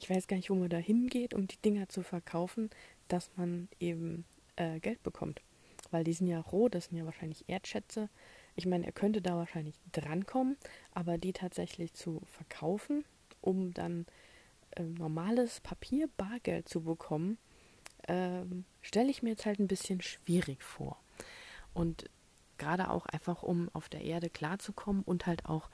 ich 0.00 0.08
weiß 0.08 0.26
gar 0.26 0.36
nicht, 0.36 0.50
wo 0.50 0.54
man 0.54 0.68
da 0.68 0.78
hingeht, 0.78 1.34
um 1.34 1.46
die 1.46 1.58
Dinger 1.58 1.88
zu 1.88 2.02
verkaufen, 2.02 2.70
dass 3.08 3.30
man 3.36 3.68
eben 3.80 4.24
äh, 4.56 4.80
Geld 4.80 5.02
bekommt. 5.02 5.40
Weil 5.90 6.04
die 6.04 6.12
sind 6.12 6.26
ja 6.26 6.40
roh, 6.40 6.68
das 6.68 6.86
sind 6.86 6.98
ja 6.98 7.04
wahrscheinlich 7.04 7.48
Erdschätze. 7.48 8.08
Ich 8.56 8.66
meine, 8.66 8.86
er 8.86 8.92
könnte 8.92 9.22
da 9.22 9.36
wahrscheinlich 9.36 9.76
drankommen, 9.92 10.56
aber 10.92 11.18
die 11.18 11.32
tatsächlich 11.32 11.94
zu 11.94 12.22
verkaufen, 12.26 13.04
um 13.40 13.72
dann 13.72 14.06
äh, 14.72 14.82
normales 14.82 15.60
Papier, 15.60 16.08
Bargeld 16.16 16.68
zu 16.68 16.82
bekommen, 16.82 17.38
ähm, 18.06 18.64
stelle 18.82 19.10
ich 19.10 19.22
mir 19.22 19.30
jetzt 19.30 19.46
halt 19.46 19.60
ein 19.60 19.68
bisschen 19.68 20.00
schwierig 20.02 20.62
vor. 20.62 20.98
Und 21.72 22.10
gerade 22.58 22.90
auch 22.90 23.06
einfach, 23.06 23.42
um 23.42 23.70
auf 23.72 23.88
der 23.88 24.02
Erde 24.02 24.28
klarzukommen 24.30 25.02
und 25.02 25.26
halt 25.26 25.46
auch 25.46 25.70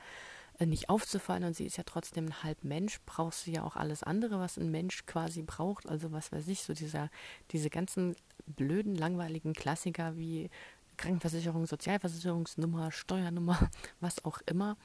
nicht 0.60 0.88
aufzufallen. 0.88 1.44
Und 1.44 1.56
sie 1.56 1.66
ist 1.66 1.76
ja 1.76 1.84
trotzdem 1.84 2.26
ein 2.26 2.42
halb 2.42 2.64
Mensch, 2.64 3.00
brauchst 3.06 3.46
du 3.46 3.50
ja 3.50 3.62
auch 3.62 3.76
alles 3.76 4.02
andere, 4.02 4.38
was 4.38 4.56
ein 4.56 4.70
Mensch 4.70 5.06
quasi 5.06 5.42
braucht. 5.42 5.88
Also 5.88 6.12
was 6.12 6.32
weiß 6.32 6.48
ich, 6.48 6.62
so 6.62 6.74
dieser, 6.74 7.10
diese 7.50 7.70
ganzen 7.70 8.16
blöden, 8.46 8.94
langweiligen 8.94 9.52
Klassiker 9.52 10.16
wie 10.16 10.50
Krankenversicherung, 10.96 11.66
Sozialversicherungsnummer, 11.66 12.92
Steuernummer, 12.92 13.70
was 14.00 14.24
auch 14.24 14.40
immer, 14.46 14.76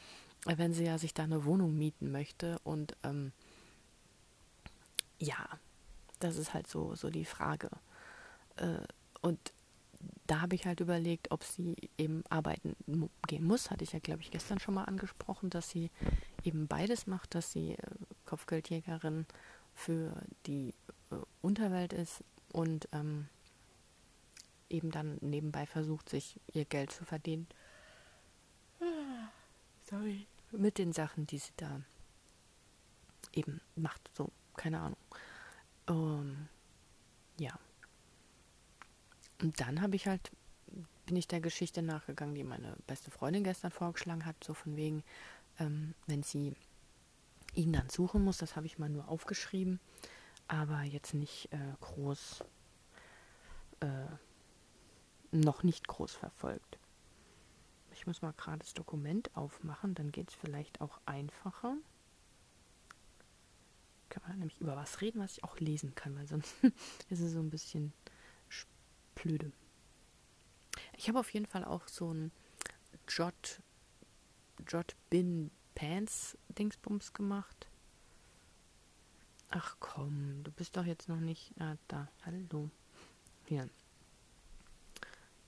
wenn 0.45 0.73
sie 0.73 0.85
ja 0.85 0.97
sich 0.97 1.13
da 1.13 1.23
eine 1.23 1.45
Wohnung 1.45 1.77
mieten 1.77 2.11
möchte. 2.11 2.57
Und 2.63 2.95
ähm, 3.03 3.31
ja, 5.19 5.47
das 6.19 6.37
ist 6.37 6.53
halt 6.53 6.67
so, 6.67 6.95
so 6.95 7.09
die 7.09 7.25
Frage. 7.25 7.69
Äh, 8.55 8.79
und 9.21 9.39
da 10.27 10.41
habe 10.41 10.55
ich 10.55 10.65
halt 10.65 10.79
überlegt, 10.79 11.31
ob 11.31 11.43
sie 11.43 11.75
eben 11.97 12.23
arbeiten 12.29 12.75
gehen 13.27 13.43
muss. 13.43 13.71
Hatte 13.71 13.83
ich 13.83 13.93
ja, 13.93 13.99
glaube 13.99 14.21
ich, 14.21 14.31
gestern 14.31 14.59
schon 14.59 14.75
mal 14.75 14.85
angesprochen, 14.85 15.49
dass 15.49 15.69
sie 15.69 15.89
eben 16.43 16.67
beides 16.67 17.07
macht, 17.07 17.35
dass 17.35 17.51
sie 17.51 17.73
äh, 17.73 17.77
Kopfgeldjägerin 18.25 19.25
für 19.73 20.13
die 20.45 20.73
äh, 21.11 21.15
Unterwelt 21.41 21.93
ist 21.93 22.23
und 22.53 22.87
ähm, 22.91 23.27
eben 24.69 24.91
dann 24.91 25.17
nebenbei 25.21 25.65
versucht, 25.65 26.09
sich 26.09 26.39
ihr 26.53 26.65
Geld 26.65 26.91
zu 26.91 27.05
verdienen. 27.05 27.47
Sorry. 29.89 30.27
Mit 30.51 30.77
den 30.77 30.93
Sachen, 30.93 31.27
die 31.27 31.39
sie 31.39 31.51
da 31.57 31.81
eben 33.33 33.61
macht. 33.75 34.09
So, 34.15 34.31
keine 34.55 34.79
Ahnung. 34.79 34.97
Ähm. 35.87 36.47
Und 39.41 39.59
dann 39.59 39.81
habe 39.81 39.95
ich 39.95 40.07
halt, 40.07 40.31
bin 41.05 41.15
ich 41.15 41.27
der 41.27 41.41
Geschichte 41.41 41.81
nachgegangen, 41.81 42.35
die 42.35 42.43
meine 42.43 42.75
beste 42.87 43.11
Freundin 43.11 43.43
gestern 43.43 43.71
vorgeschlagen 43.71 44.25
hat, 44.25 44.43
so 44.43 44.53
von 44.53 44.75
wegen, 44.75 45.03
ähm, 45.59 45.93
wenn 46.07 46.23
sie 46.23 46.55
ihn 47.55 47.73
dann 47.73 47.89
suchen 47.89 48.23
muss, 48.23 48.37
das 48.37 48.55
habe 48.55 48.67
ich 48.67 48.77
mal 48.77 48.89
nur 48.89 49.07
aufgeschrieben, 49.07 49.79
aber 50.47 50.83
jetzt 50.83 51.13
nicht 51.13 51.51
äh, 51.51 51.57
groß, 51.81 52.43
äh, 53.79 54.05
noch 55.31 55.63
nicht 55.63 55.87
groß 55.87 56.13
verfolgt. 56.13 56.77
Ich 57.93 58.07
muss 58.07 58.21
mal 58.21 58.33
gerade 58.33 58.59
das 58.59 58.73
Dokument 58.73 59.35
aufmachen, 59.35 59.95
dann 59.95 60.11
geht 60.11 60.29
es 60.29 60.35
vielleicht 60.35 60.81
auch 60.81 60.99
einfacher 61.05 61.75
kann 64.09 64.23
man 64.27 64.39
nämlich 64.39 64.59
über 64.59 64.75
was 64.75 65.01
reden, 65.01 65.21
was 65.21 65.37
ich 65.37 65.43
auch 65.43 65.59
lesen 65.59 65.95
kann, 65.95 66.15
weil 66.17 66.27
sonst 66.27 66.55
ist 67.09 67.19
es 67.19 67.31
so 67.31 67.39
ein 67.39 67.49
bisschen 67.49 67.93
blöde. 69.21 69.51
Ich 70.97 71.07
habe 71.07 71.19
auf 71.19 71.33
jeden 71.33 71.45
Fall 71.45 71.63
auch 71.63 71.87
so 71.87 72.13
ein 72.13 72.31
Jot, 73.07 73.61
Jot 74.67 74.95
Bin 75.09 75.51
Pants 75.75 76.37
Dingsbums 76.49 77.13
gemacht. 77.13 77.67
Ach 79.49 79.77
komm, 79.79 80.43
du 80.43 80.51
bist 80.51 80.77
doch 80.77 80.85
jetzt 80.85 81.09
noch 81.09 81.19
nicht. 81.19 81.53
Ah, 81.59 81.75
da. 81.87 82.07
Hallo. 82.25 82.69
Hier. 83.45 83.69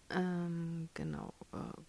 Ähm, 0.10 0.90
genau. 0.94 1.34
Äh, 1.54 1.82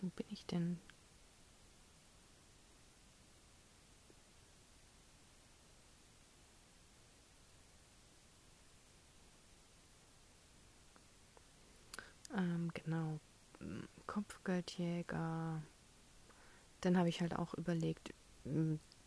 Wo 0.00 0.08
bin 0.08 0.26
ich 0.28 0.44
denn? 0.46 0.78
Kopfgeldjäger. 14.56 15.62
Dann 16.80 16.96
habe 16.96 17.08
ich 17.08 17.20
halt 17.20 17.36
auch 17.36 17.54
überlegt, 17.54 18.12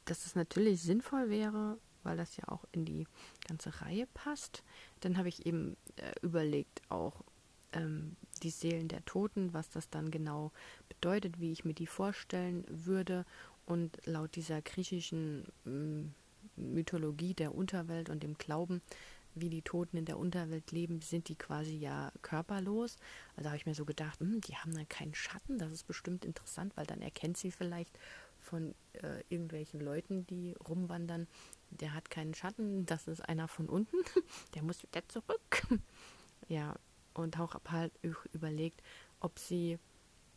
dass 0.05 0.25
es 0.25 0.35
natürlich 0.35 0.81
sinnvoll 0.81 1.29
wäre, 1.29 1.77
weil 2.03 2.17
das 2.17 2.35
ja 2.37 2.47
auch 2.47 2.65
in 2.71 2.85
die 2.85 3.07
ganze 3.47 3.81
Reihe 3.81 4.07
passt. 4.13 4.63
Dann 5.01 5.17
habe 5.17 5.29
ich 5.29 5.45
eben 5.45 5.77
äh, 5.97 6.13
überlegt, 6.21 6.81
auch 6.89 7.23
ähm, 7.73 8.15
die 8.43 8.49
Seelen 8.49 8.87
der 8.87 9.05
Toten, 9.05 9.53
was 9.53 9.69
das 9.69 9.89
dann 9.89 10.11
genau 10.11 10.51
bedeutet, 10.87 11.39
wie 11.39 11.51
ich 11.51 11.65
mir 11.65 11.73
die 11.73 11.87
vorstellen 11.87 12.65
würde. 12.67 13.25
Und 13.65 13.99
laut 14.05 14.35
dieser 14.35 14.61
griechischen 14.61 15.45
ähm, 15.65 16.13
Mythologie 16.55 17.33
der 17.33 17.53
Unterwelt 17.53 18.09
und 18.09 18.23
dem 18.23 18.37
Glauben, 18.37 18.81
wie 19.35 19.49
die 19.49 19.61
Toten 19.61 19.97
in 19.97 20.05
der 20.05 20.17
Unterwelt 20.17 20.71
leben, 20.71 21.01
sind 21.01 21.29
die 21.29 21.35
quasi 21.35 21.75
ja 21.75 22.11
körperlos. 22.21 22.97
Also 23.35 23.49
habe 23.49 23.57
ich 23.57 23.65
mir 23.65 23.75
so 23.75 23.85
gedacht, 23.85 24.19
hm, 24.19 24.41
die 24.41 24.55
haben 24.55 24.73
dann 24.73 24.89
keinen 24.89 25.15
Schatten, 25.15 25.57
das 25.57 25.71
ist 25.71 25.87
bestimmt 25.87 26.25
interessant, 26.25 26.75
weil 26.75 26.85
dann 26.85 27.01
erkennt 27.01 27.37
sie 27.37 27.51
vielleicht 27.51 27.97
von 28.39 28.73
äh, 28.93 29.21
irgendwelchen 29.29 29.79
Leuten, 29.79 30.25
die 30.27 30.55
rumwandern, 30.67 31.27
der 31.69 31.93
hat 31.93 32.09
keinen 32.09 32.33
Schatten, 32.33 32.85
das 32.85 33.07
ist 33.07 33.21
einer 33.21 33.47
von 33.47 33.67
unten, 33.67 33.97
der 34.55 34.63
muss 34.63 34.81
wieder 34.83 35.07
zurück. 35.07 35.67
ja, 36.47 36.75
und 37.13 37.39
auch 37.39 37.55
halt 37.69 37.91
überlegt, 38.33 38.81
ob 39.19 39.37
sie, 39.39 39.77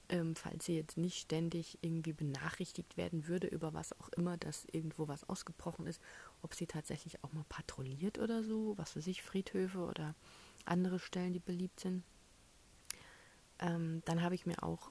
ähm, 0.08 0.34
falls 0.34 0.66
sie 0.66 0.76
jetzt 0.76 0.96
nicht 0.96 1.18
ständig 1.18 1.78
irgendwie 1.80 2.12
benachrichtigt 2.12 2.96
werden 2.96 3.28
würde 3.28 3.46
über 3.46 3.72
was 3.72 3.98
auch 4.00 4.08
immer, 4.10 4.36
dass 4.36 4.66
irgendwo 4.72 5.08
was 5.08 5.28
ausgebrochen 5.28 5.86
ist, 5.86 6.00
ob 6.42 6.54
sie 6.54 6.66
tatsächlich 6.66 7.22
auch 7.24 7.32
mal 7.32 7.44
patrouilliert 7.48 8.18
oder 8.18 8.42
so, 8.42 8.76
was 8.76 8.92
für 8.92 9.02
sich 9.02 9.22
Friedhöfe 9.22 9.80
oder 9.80 10.14
andere 10.64 10.98
Stellen, 10.98 11.32
die 11.32 11.40
beliebt 11.40 11.80
sind. 11.80 12.02
Ähm, 13.58 14.02
dann 14.04 14.22
habe 14.22 14.34
ich 14.34 14.46
mir 14.46 14.62
auch 14.62 14.90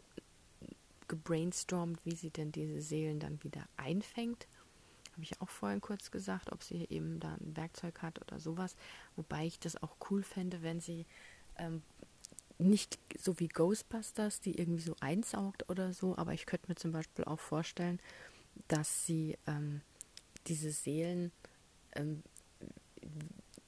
gebrainstormt, 1.08 2.06
wie 2.06 2.16
sie 2.16 2.30
denn 2.30 2.52
diese 2.52 2.82
Seelen 2.82 3.20
dann 3.20 3.44
wieder 3.44 3.68
einfängt. 3.76 4.48
Habe 5.12 5.24
ich 5.24 5.42
auch 5.42 5.50
vorhin 5.50 5.82
kurz 5.82 6.10
gesagt, 6.10 6.54
ob 6.54 6.64
sie 6.64 6.88
eben 6.90 7.20
da 7.20 7.34
ein 7.34 7.58
Werkzeug 7.58 8.02
hat 8.02 8.22
oder 8.22 8.40
sowas. 8.40 8.78
Wobei 9.18 9.46
ich 9.46 9.60
das 9.60 9.82
auch 9.84 9.98
cool 10.10 10.24
fände, 10.24 10.62
wenn 10.62 10.80
sie 10.80 11.06
ähm, 11.58 11.82
nicht 12.58 12.98
so 13.20 13.40
wie 13.40 13.50
Ghostbusters, 13.50 14.40
die 14.40 14.58
irgendwie 14.58 14.84
so 14.84 14.96
einsaugt 15.02 15.70
oder 15.70 15.92
so, 15.92 16.18
aber 16.18 16.34
ich 16.34 16.46
könnte 16.46 16.70
mir 16.70 16.76
zum 16.76 16.92
Beispiel 16.92 17.26
auch 17.26 17.40
vorstellen, 17.40 18.00
dass 18.68 19.06
sie 19.06 19.38
ähm, 19.48 19.82
diese 20.48 20.72
Seelen 20.72 21.32
ähm, 21.94 22.24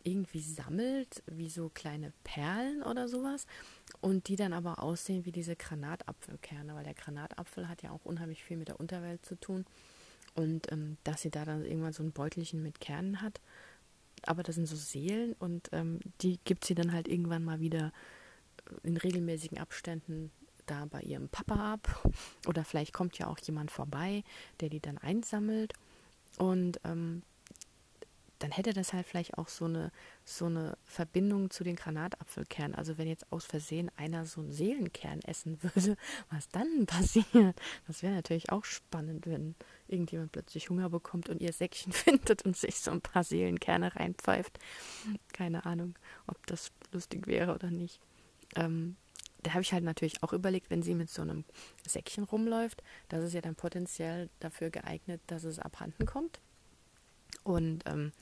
irgendwie 0.03 0.41
sammelt, 0.41 1.23
wie 1.27 1.49
so 1.49 1.69
kleine 1.69 2.13
Perlen 2.23 2.83
oder 2.83 3.07
sowas, 3.07 3.45
und 4.01 4.27
die 4.27 4.35
dann 4.35 4.53
aber 4.53 4.83
aussehen 4.83 5.25
wie 5.25 5.31
diese 5.31 5.55
Granatapfelkerne, 5.55 6.75
weil 6.75 6.83
der 6.83 6.93
Granatapfel 6.93 7.69
hat 7.69 7.83
ja 7.83 7.91
auch 7.91 8.03
unheimlich 8.03 8.43
viel 8.43 8.57
mit 8.57 8.67
der 8.67 8.79
Unterwelt 8.79 9.25
zu 9.25 9.35
tun. 9.35 9.65
Und 10.35 10.71
ähm, 10.71 10.97
dass 11.03 11.21
sie 11.21 11.29
da 11.29 11.45
dann 11.45 11.63
irgendwann 11.63 11.93
so 11.93 12.03
ein 12.03 12.11
Beutelchen 12.11 12.63
mit 12.63 12.79
Kernen 12.79 13.21
hat. 13.21 13.39
Aber 14.23 14.41
das 14.41 14.55
sind 14.55 14.65
so 14.65 14.75
Seelen 14.75 15.33
und 15.33 15.69
ähm, 15.73 15.99
die 16.21 16.39
gibt 16.43 16.65
sie 16.65 16.75
dann 16.75 16.91
halt 16.91 17.07
irgendwann 17.07 17.43
mal 17.43 17.59
wieder 17.59 17.91
äh, 18.65 18.87
in 18.87 18.97
regelmäßigen 18.97 19.59
Abständen 19.59 20.31
da 20.65 20.85
bei 20.85 21.01
ihrem 21.01 21.29
Papa 21.29 21.73
ab. 21.73 22.09
Oder 22.47 22.63
vielleicht 22.63 22.93
kommt 22.93 23.17
ja 23.19 23.27
auch 23.27 23.37
jemand 23.39 23.69
vorbei, 23.69 24.23
der 24.59 24.69
die 24.69 24.79
dann 24.79 24.97
einsammelt. 24.97 25.73
Und 26.37 26.79
ähm, 26.83 27.23
dann 28.43 28.51
hätte 28.51 28.73
das 28.73 28.91
halt 28.91 29.07
vielleicht 29.07 29.37
auch 29.37 29.47
so 29.47 29.65
eine, 29.65 29.89
so 30.25 30.47
eine 30.47 30.77
Verbindung 30.83 31.49
zu 31.49 31.63
den 31.63 31.77
Granatapfelkernen. 31.77 32.75
Also 32.75 32.97
wenn 32.97 33.07
jetzt 33.07 33.31
aus 33.31 33.45
Versehen 33.45 33.89
einer 33.95 34.25
so 34.25 34.41
einen 34.41 34.51
Seelenkern 34.51 35.21
essen 35.21 35.63
würde, 35.63 35.95
was 36.29 36.49
dann 36.49 36.85
passiert? 36.85 37.55
Das 37.87 38.03
wäre 38.03 38.13
natürlich 38.13 38.51
auch 38.51 38.65
spannend, 38.65 39.27
wenn 39.27 39.55
irgendjemand 39.87 40.33
plötzlich 40.33 40.69
Hunger 40.69 40.89
bekommt 40.89 41.29
und 41.29 41.41
ihr 41.41 41.53
Säckchen 41.53 41.93
findet 41.93 42.43
und 42.43 42.57
sich 42.57 42.81
so 42.81 42.91
ein 42.91 42.99
paar 42.99 43.23
Seelenkerne 43.23 43.95
reinpfeift. 43.95 44.59
Keine 45.31 45.65
Ahnung, 45.65 45.95
ob 46.27 46.45
das 46.45 46.73
lustig 46.91 47.27
wäre 47.27 47.55
oder 47.55 47.71
nicht. 47.71 48.01
Ähm, 48.57 48.97
da 49.43 49.51
habe 49.51 49.61
ich 49.61 49.73
halt 49.73 49.83
natürlich 49.83 50.23
auch 50.23 50.33
überlegt, 50.33 50.69
wenn 50.69 50.83
sie 50.83 50.95
mit 50.95 51.09
so 51.09 51.21
einem 51.21 51.43
Säckchen 51.87 52.23
rumläuft, 52.23 52.81
das 53.09 53.23
ist 53.23 53.33
ja 53.33 53.41
dann 53.41 53.55
potenziell 53.55 54.29
dafür 54.39 54.69
geeignet, 54.69 55.21
dass 55.27 55.43
es 55.43 55.59
abhanden 55.59 56.05
kommt. 56.05 56.39
Und 57.43 57.83
ähm, 57.85 58.13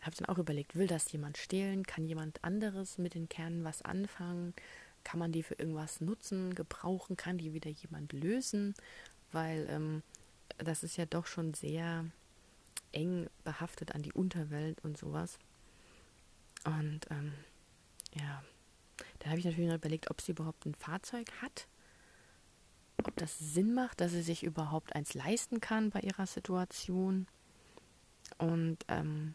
habe 0.00 0.16
dann 0.16 0.28
auch 0.28 0.38
überlegt, 0.38 0.76
will 0.76 0.86
das 0.86 1.10
jemand 1.12 1.36
stehlen? 1.36 1.84
Kann 1.84 2.06
jemand 2.06 2.42
anderes 2.42 2.98
mit 2.98 3.14
den 3.14 3.28
Kernen 3.28 3.64
was 3.64 3.82
anfangen? 3.82 4.54
Kann 5.04 5.18
man 5.18 5.32
die 5.32 5.42
für 5.42 5.54
irgendwas 5.54 6.00
nutzen, 6.00 6.54
gebrauchen? 6.54 7.16
Kann 7.16 7.38
die 7.38 7.52
wieder 7.52 7.70
jemand 7.70 8.12
lösen? 8.12 8.74
Weil 9.32 9.66
ähm, 9.68 10.02
das 10.58 10.82
ist 10.82 10.96
ja 10.96 11.06
doch 11.06 11.26
schon 11.26 11.54
sehr 11.54 12.06
eng 12.92 13.28
behaftet 13.44 13.94
an 13.94 14.02
die 14.02 14.12
Unterwelt 14.12 14.82
und 14.84 14.96
sowas. 14.96 15.38
Und 16.64 17.00
ähm, 17.10 17.32
ja, 18.14 18.42
dann 19.26 19.32
habe 19.32 19.40
ich 19.40 19.44
natürlich 19.44 19.68
noch 19.68 19.78
überlegt, 19.78 20.08
ob 20.12 20.20
sie 20.20 20.30
überhaupt 20.30 20.66
ein 20.66 20.74
Fahrzeug 20.76 21.26
hat. 21.42 21.66
Ob 23.04 23.16
das 23.16 23.36
Sinn 23.40 23.74
macht, 23.74 24.00
dass 24.00 24.12
sie 24.12 24.22
sich 24.22 24.44
überhaupt 24.44 24.94
eins 24.94 25.14
leisten 25.14 25.60
kann 25.60 25.90
bei 25.90 25.98
ihrer 25.98 26.26
Situation. 26.26 27.26
Und 28.38 28.78
ähm, 28.86 29.34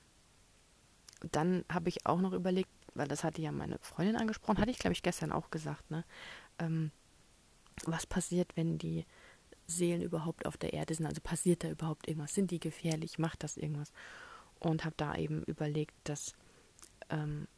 dann 1.30 1.66
habe 1.70 1.90
ich 1.90 2.06
auch 2.06 2.22
noch 2.22 2.32
überlegt, 2.32 2.70
weil 2.94 3.10
das 3.10 3.26
hatte 3.26 3.42
ja 3.42 3.52
meine 3.52 3.80
Freundin 3.80 4.16
angesprochen, 4.16 4.60
hatte 4.60 4.72
ich 4.72 4.80
glaube 4.80 4.94
ich 4.94 5.04
gestern 5.04 5.34
auch 5.34 5.52
gesagt, 5.52 5.92
ne? 5.92 6.06
Ähm, 6.58 6.92
was 7.84 8.08
passiert, 8.08 8.56
wenn 8.56 8.78
die 8.78 9.06
Seelen 9.68 10.02
überhaupt 10.02 10.46
auf 10.46 10.56
der 10.56 10.72
Erde 10.72 10.96
sind? 10.96 11.06
Also 11.06 11.20
passiert 11.20 11.66
da 11.66 11.70
überhaupt 11.70 12.08
irgendwas? 12.08 12.34
Sind 12.34 12.52
die 12.52 12.62
gefährlich? 12.62 13.20
Macht 13.20 13.44
das 13.44 13.58
irgendwas? 13.58 13.92
Und 14.62 14.86
habe 14.86 14.96
da 14.96 15.16
eben 15.16 15.44
überlegt, 15.44 15.96
dass, 16.06 16.34
ähm, 17.10 17.50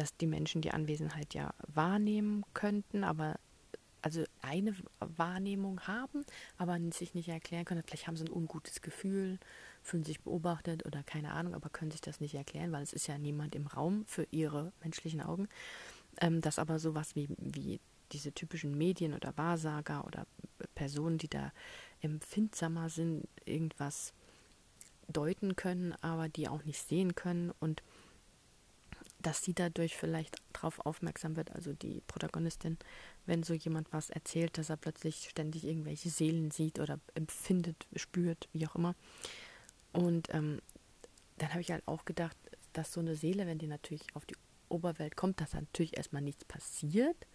dass 0.00 0.16
die 0.16 0.26
Menschen 0.26 0.62
die 0.62 0.70
Anwesenheit 0.70 1.34
ja 1.34 1.52
wahrnehmen 1.66 2.44
könnten, 2.54 3.04
aber 3.04 3.38
also 4.00 4.24
eine 4.40 4.74
Wahrnehmung 4.98 5.80
haben, 5.82 6.24
aber 6.56 6.78
sich 6.90 7.14
nicht 7.14 7.28
erklären 7.28 7.66
können. 7.66 7.82
Vielleicht 7.86 8.06
haben 8.06 8.16
sie 8.16 8.24
ein 8.24 8.32
ungutes 8.32 8.80
Gefühl, 8.80 9.38
fühlen 9.82 10.04
sich 10.04 10.20
beobachtet 10.20 10.86
oder 10.86 11.02
keine 11.02 11.32
Ahnung, 11.32 11.54
aber 11.54 11.68
können 11.68 11.90
sich 11.90 12.00
das 12.00 12.18
nicht 12.18 12.34
erklären, 12.34 12.72
weil 12.72 12.82
es 12.82 12.94
ist 12.94 13.08
ja 13.08 13.18
niemand 13.18 13.54
im 13.54 13.66
Raum 13.66 14.04
für 14.06 14.26
ihre 14.30 14.72
menschlichen 14.82 15.20
Augen. 15.20 15.48
Ähm, 16.20 16.40
dass 16.40 16.58
aber 16.58 16.78
sowas 16.78 17.14
wie, 17.14 17.28
wie 17.36 17.78
diese 18.12 18.32
typischen 18.32 18.76
Medien 18.78 19.12
oder 19.12 19.36
Wahrsager 19.36 20.06
oder 20.06 20.26
Personen, 20.74 21.18
die 21.18 21.28
da 21.28 21.52
empfindsamer 22.00 22.88
sind, 22.88 23.28
irgendwas 23.44 24.14
deuten 25.08 25.56
können, 25.56 25.94
aber 26.00 26.30
die 26.30 26.48
auch 26.48 26.64
nicht 26.64 26.80
sehen 26.80 27.14
können 27.14 27.52
und 27.60 27.82
dass 29.22 29.44
sie 29.44 29.54
dadurch 29.54 29.96
vielleicht 29.96 30.36
darauf 30.52 30.78
aufmerksam 30.80 31.36
wird, 31.36 31.52
also 31.52 31.72
die 31.72 32.02
Protagonistin, 32.06 32.78
wenn 33.26 33.42
so 33.42 33.54
jemand 33.54 33.92
was 33.92 34.10
erzählt, 34.10 34.56
dass 34.58 34.70
er 34.70 34.76
plötzlich 34.76 35.28
ständig 35.28 35.64
irgendwelche 35.64 36.10
Seelen 36.10 36.50
sieht 36.50 36.78
oder 36.78 36.98
empfindet, 37.14 37.86
spürt, 37.96 38.48
wie 38.52 38.66
auch 38.66 38.76
immer. 38.76 38.94
Und 39.92 40.32
ähm, 40.32 40.60
dann 41.38 41.50
habe 41.50 41.60
ich 41.60 41.70
halt 41.70 41.86
auch 41.86 42.04
gedacht, 42.04 42.36
dass 42.72 42.92
so 42.92 43.00
eine 43.00 43.16
Seele, 43.16 43.46
wenn 43.46 43.58
die 43.58 43.66
natürlich 43.66 44.04
auf 44.14 44.24
die 44.24 44.36
Oberwelt 44.68 45.16
kommt, 45.16 45.40
dass 45.40 45.54
natürlich 45.54 45.96
erstmal 45.96 46.22
nichts 46.22 46.44
passiert, 46.44 47.26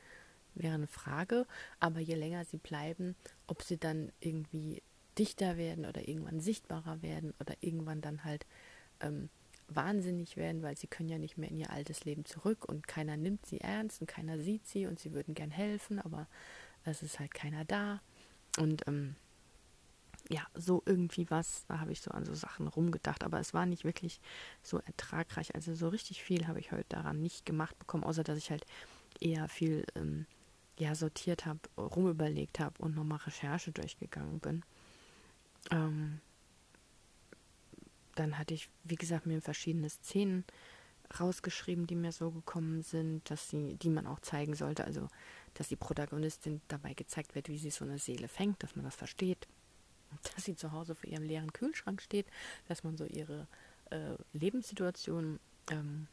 wäre 0.53 0.75
eine 0.75 0.87
Frage. 0.87 1.45
Aber 1.79 1.99
je 1.99 2.15
länger 2.15 2.45
sie 2.45 2.57
bleiben, 2.57 3.15
ob 3.47 3.61
sie 3.61 3.77
dann 3.77 4.11
irgendwie 4.19 4.81
dichter 5.17 5.57
werden 5.57 5.85
oder 5.85 6.07
irgendwann 6.07 6.39
sichtbarer 6.39 7.01
werden 7.01 7.33
oder 7.39 7.55
irgendwann 7.61 8.01
dann 8.01 8.23
halt 8.23 8.45
ähm, 9.01 9.29
wahnsinnig 9.67 10.37
werden, 10.37 10.61
weil 10.61 10.77
sie 10.77 10.87
können 10.87 11.09
ja 11.09 11.17
nicht 11.17 11.37
mehr 11.37 11.49
in 11.49 11.57
ihr 11.57 11.71
altes 11.71 12.05
Leben 12.05 12.25
zurück 12.25 12.65
und 12.65 12.87
keiner 12.87 13.17
nimmt 13.17 13.45
sie 13.45 13.61
ernst 13.61 14.01
und 14.01 14.07
keiner 14.07 14.39
sieht 14.39 14.67
sie 14.67 14.85
und 14.85 14.99
sie 14.99 15.13
würden 15.13 15.33
gern 15.33 15.51
helfen, 15.51 15.99
aber 15.99 16.27
es 16.83 17.01
ist 17.01 17.19
halt 17.19 17.33
keiner 17.33 17.65
da. 17.65 18.01
Und 18.57 18.87
ähm, 18.87 19.15
ja, 20.29 20.45
so 20.53 20.81
irgendwie 20.85 21.29
was, 21.29 21.65
da 21.67 21.79
habe 21.79 21.91
ich 21.91 22.01
so 22.01 22.11
an 22.11 22.25
so 22.25 22.33
Sachen 22.33 22.67
rumgedacht, 22.67 23.23
aber 23.23 23.39
es 23.39 23.53
war 23.53 23.65
nicht 23.65 23.83
wirklich 23.83 24.19
so 24.63 24.79
ertragreich. 24.79 25.53
Also 25.55 25.73
so 25.75 25.89
richtig 25.89 26.23
viel 26.23 26.47
habe 26.47 26.59
ich 26.59 26.71
heute 26.71 26.85
daran 26.89 27.21
nicht 27.21 27.45
gemacht 27.45 27.77
bekommen, 27.77 28.03
außer 28.03 28.23
dass 28.23 28.37
ich 28.37 28.49
halt 28.49 28.65
eher 29.19 29.47
viel 29.47 29.85
ähm, 29.95 30.25
ja, 30.77 30.95
sortiert 30.95 31.45
habe, 31.45 31.59
rumüberlegt 31.77 32.59
habe 32.59 32.81
und 32.81 32.95
nochmal 32.95 33.19
Recherche 33.19 33.71
durchgegangen 33.71 34.39
bin. 34.39 34.63
Ähm, 35.71 36.19
dann 38.15 38.37
hatte 38.37 38.53
ich, 38.53 38.69
wie 38.83 38.95
gesagt, 38.95 39.25
mir 39.25 39.41
verschiedene 39.41 39.89
Szenen 39.89 40.43
rausgeschrieben, 41.19 41.85
die 41.85 41.95
mir 41.95 42.11
so 42.11 42.31
gekommen 42.31 42.81
sind, 42.81 43.29
dass 43.29 43.49
sie, 43.49 43.75
die 43.75 43.89
man 43.89 44.07
auch 44.07 44.19
zeigen 44.19 44.55
sollte. 44.55 44.85
Also, 44.85 45.07
dass 45.53 45.67
die 45.67 45.75
Protagonistin 45.75 46.61
dabei 46.67 46.93
gezeigt 46.93 47.35
wird, 47.35 47.47
wie 47.47 47.57
sie 47.57 47.69
so 47.69 47.85
eine 47.85 47.99
Seele 47.99 48.27
fängt, 48.27 48.63
dass 48.63 48.75
man 48.75 48.85
das 48.85 48.95
versteht 48.95 49.47
dass 50.23 50.45
sie 50.45 50.55
zu 50.55 50.71
Hause 50.71 50.95
vor 50.95 51.09
ihrem 51.09 51.23
leeren 51.23 51.53
Kühlschrank 51.53 52.01
steht, 52.01 52.27
dass 52.67 52.83
man 52.83 52.97
so 52.97 53.05
ihre 53.05 53.47
äh, 53.89 54.15
Lebenssituation 54.33 55.39
ähm, 55.71 56.07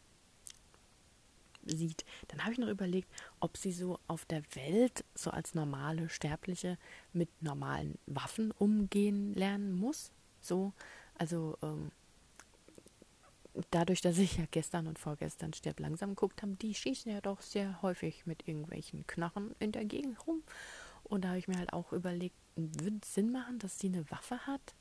sieht. 1.64 2.04
Dann 2.28 2.42
habe 2.42 2.52
ich 2.52 2.58
noch 2.58 2.68
überlegt, 2.68 3.08
ob 3.40 3.56
sie 3.56 3.72
so 3.72 3.98
auf 4.08 4.24
der 4.24 4.42
Welt, 4.54 5.04
so 5.14 5.30
als 5.30 5.54
normale 5.54 6.08
Sterbliche, 6.08 6.78
mit 7.12 7.28
normalen 7.42 7.98
Waffen 8.06 8.50
umgehen 8.52 9.34
lernen 9.34 9.72
muss. 9.72 10.10
So, 10.40 10.72
also 11.18 11.56
ähm, 11.62 11.90
dadurch, 13.70 14.00
dass 14.00 14.18
ich 14.18 14.38
ja 14.38 14.44
gestern 14.50 14.86
und 14.86 14.98
vorgestern 14.98 15.52
Sterb 15.52 15.80
langsam 15.80 16.10
geguckt 16.10 16.42
habe, 16.42 16.56
die 16.56 16.74
schießen 16.74 17.12
ja 17.12 17.20
doch 17.20 17.40
sehr 17.40 17.82
häufig 17.82 18.26
mit 18.26 18.48
irgendwelchen 18.48 19.06
Knarren 19.06 19.54
in 19.58 19.72
der 19.72 19.84
Gegend 19.84 20.26
rum. 20.26 20.42
Und 21.04 21.22
da 21.24 21.28
habe 21.28 21.38
ich 21.38 21.48
mir 21.48 21.58
halt 21.58 21.72
auch 21.72 21.92
überlegt, 21.92 22.36
würde 22.56 23.00
es 23.02 23.14
Sinn 23.14 23.32
machen, 23.32 23.58
dass 23.58 23.78
sie 23.78 23.88
eine 23.88 24.10
Waffe 24.10 24.46
hat, 24.46 24.74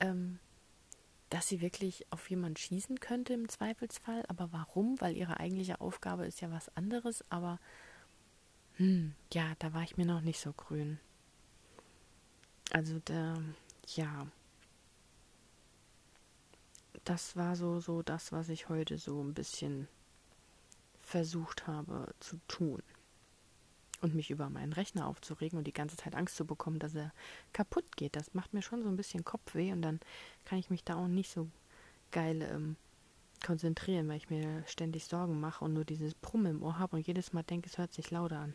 ähm, 0.00 0.38
dass 1.30 1.48
sie 1.48 1.60
wirklich 1.60 2.06
auf 2.10 2.30
jemanden 2.30 2.56
schießen 2.56 3.00
könnte 3.00 3.34
im 3.34 3.48
Zweifelsfall. 3.48 4.24
Aber 4.28 4.52
warum? 4.52 5.00
Weil 5.00 5.16
ihre 5.16 5.40
eigentliche 5.40 5.80
Aufgabe 5.80 6.26
ist 6.26 6.40
ja 6.40 6.50
was 6.50 6.74
anderes. 6.76 7.24
Aber 7.30 7.58
hm, 8.76 9.14
ja, 9.32 9.54
da 9.58 9.74
war 9.74 9.82
ich 9.82 9.96
mir 9.96 10.06
noch 10.06 10.20
nicht 10.20 10.40
so 10.40 10.52
grün. 10.52 10.98
Also 12.70 13.00
da, 13.04 13.34
ja. 13.96 14.26
Das 17.08 17.36
war 17.36 17.56
so, 17.56 17.80
so 17.80 18.02
das, 18.02 18.32
was 18.32 18.50
ich 18.50 18.68
heute 18.68 18.98
so 18.98 19.22
ein 19.22 19.32
bisschen 19.32 19.88
versucht 21.00 21.66
habe 21.66 22.14
zu 22.20 22.38
tun 22.48 22.82
und 24.02 24.14
mich 24.14 24.30
über 24.30 24.50
meinen 24.50 24.74
Rechner 24.74 25.06
aufzuregen 25.06 25.56
und 25.58 25.66
die 25.66 25.72
ganze 25.72 25.96
Zeit 25.96 26.14
Angst 26.14 26.36
zu 26.36 26.44
bekommen, 26.44 26.78
dass 26.78 26.94
er 26.94 27.14
kaputt 27.54 27.96
geht. 27.96 28.14
Das 28.14 28.34
macht 28.34 28.52
mir 28.52 28.60
schon 28.60 28.82
so 28.82 28.90
ein 28.90 28.96
bisschen 28.96 29.24
Kopfweh 29.24 29.72
und 29.72 29.80
dann 29.80 30.00
kann 30.44 30.58
ich 30.58 30.68
mich 30.68 30.84
da 30.84 30.96
auch 30.96 31.08
nicht 31.08 31.30
so 31.30 31.48
geil 32.10 32.42
ähm, 32.42 32.76
konzentrieren, 33.42 34.06
weil 34.08 34.18
ich 34.18 34.28
mir 34.28 34.62
ständig 34.66 35.06
Sorgen 35.06 35.40
mache 35.40 35.64
und 35.64 35.72
nur 35.72 35.86
dieses 35.86 36.14
Brummen 36.14 36.56
im 36.56 36.62
Ohr 36.62 36.78
habe 36.78 36.96
und 36.96 37.06
jedes 37.06 37.32
Mal 37.32 37.42
denke, 37.42 37.70
es 37.70 37.78
hört 37.78 37.94
sich 37.94 38.10
lauter 38.10 38.40
an. 38.40 38.54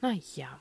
Naja. 0.00 0.58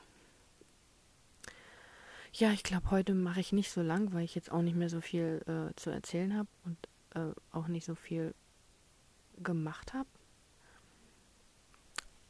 Ja, 2.38 2.52
ich 2.52 2.63
glaube, 2.63 2.91
heute 2.91 3.13
mache 3.13 3.39
ich 3.39 3.54
nicht 3.54 3.71
so 3.71 3.82
lang, 3.82 4.12
weil 4.12 4.26
ich 4.26 4.36
jetzt 4.36 4.52
auch 4.52 4.62
nicht 4.62 4.76
mehr 4.76 4.89
so 4.89 5.00
viel 5.00 5.41
äh, 5.48 5.74
zu 5.78 5.89
erzählen 5.89 6.36
habe 6.36 6.50
und 6.65 6.78
äh, 7.13 7.34
auch 7.54 7.69
nicht 7.69 7.86
so 7.86 7.95
viel 7.95 8.36
gemacht 9.41 9.93
habe. 9.93 10.10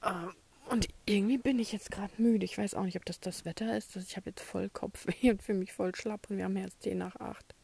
Äh, 0.02 0.72
und 0.72 0.88
irgendwie 1.08 1.40
bin 1.40 1.58
ich 1.58 1.72
jetzt 1.72 1.90
gerade 1.90 2.14
müde. 2.20 2.46
Ich 2.46 2.56
weiß 2.56 2.76
auch 2.76 2.84
nicht, 2.84 2.98
ob 2.98 3.06
das 3.06 3.20
das 3.20 3.46
Wetter 3.46 3.76
ist. 3.76 3.96
Ich 3.96 4.16
habe 4.16 4.30
jetzt 4.30 4.44
voll 4.44 4.70
Kopfweh 4.70 5.32
und 5.32 5.42
fühle 5.42 5.58
mich 5.58 5.74
voll 5.74 5.96
schlapp 5.96 6.30
und 6.30 6.38
wir 6.38 6.44
haben 6.44 6.56
jetzt 6.56 6.84
10 6.84 7.00
nach 7.00 7.16
8. 7.16 7.56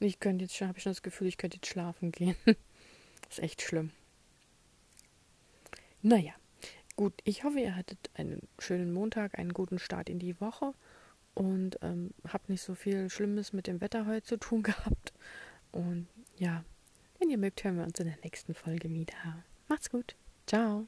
Und 0.00 0.06
ich 0.06 0.20
könnte 0.20 0.44
jetzt 0.44 0.56
schon, 0.56 0.68
habe 0.68 0.76
ich 0.76 0.82
schon 0.82 0.92
das 0.92 1.02
Gefühl, 1.02 1.28
ich 1.28 1.38
könnte 1.38 1.56
jetzt 1.56 1.68
schlafen 1.68 2.12
gehen. 2.12 2.36
ist 3.30 3.38
echt 3.38 3.62
schlimm. 3.62 3.90
Naja, 6.02 6.34
gut. 6.94 7.14
Ich 7.24 7.42
hoffe, 7.42 7.60
ihr 7.60 7.74
hattet 7.74 8.10
einen 8.12 8.46
schönen 8.58 8.92
Montag, 8.92 9.38
einen 9.38 9.54
guten 9.54 9.78
Start 9.78 10.10
in 10.10 10.18
die 10.18 10.38
Woche 10.42 10.74
und 11.34 11.78
ähm, 11.82 12.10
habt 12.28 12.48
nicht 12.48 12.62
so 12.62 12.74
viel 12.74 13.08
Schlimmes 13.10 13.52
mit 13.52 13.66
dem 13.66 13.80
Wetter 13.80 14.06
heute 14.06 14.22
zu 14.22 14.36
tun 14.36 14.62
gehabt. 14.64 15.12
Und 15.72 16.06
ja, 16.36 16.64
wenn 17.18 17.30
ihr 17.30 17.38
mögt, 17.38 17.62
hören 17.64 17.76
wir 17.76 17.84
uns 17.84 17.98
in 18.00 18.06
der 18.06 18.18
nächsten 18.22 18.54
Folge 18.54 18.90
wieder. 18.90 19.44
Macht's 19.68 19.90
gut. 19.90 20.16
Ciao. 20.46 20.86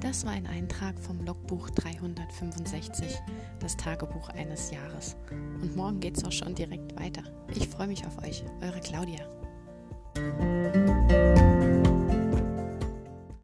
Das 0.00 0.24
war 0.24 0.32
ein 0.32 0.46
Eintrag 0.46 0.98
vom 1.00 1.20
Logbuch 1.24 1.68
365, 1.70 3.18
das 3.58 3.76
Tagebuch 3.76 4.28
eines 4.28 4.70
Jahres. 4.70 5.16
Und 5.30 5.74
morgen 5.74 5.98
geht's 5.98 6.24
auch 6.24 6.32
schon 6.32 6.54
direkt 6.54 6.98
weiter. 6.98 7.24
Ich 7.54 7.68
freue 7.68 7.88
mich 7.88 8.06
auf 8.06 8.16
euch, 8.22 8.44
eure 8.62 8.80
Claudia. 8.80 9.26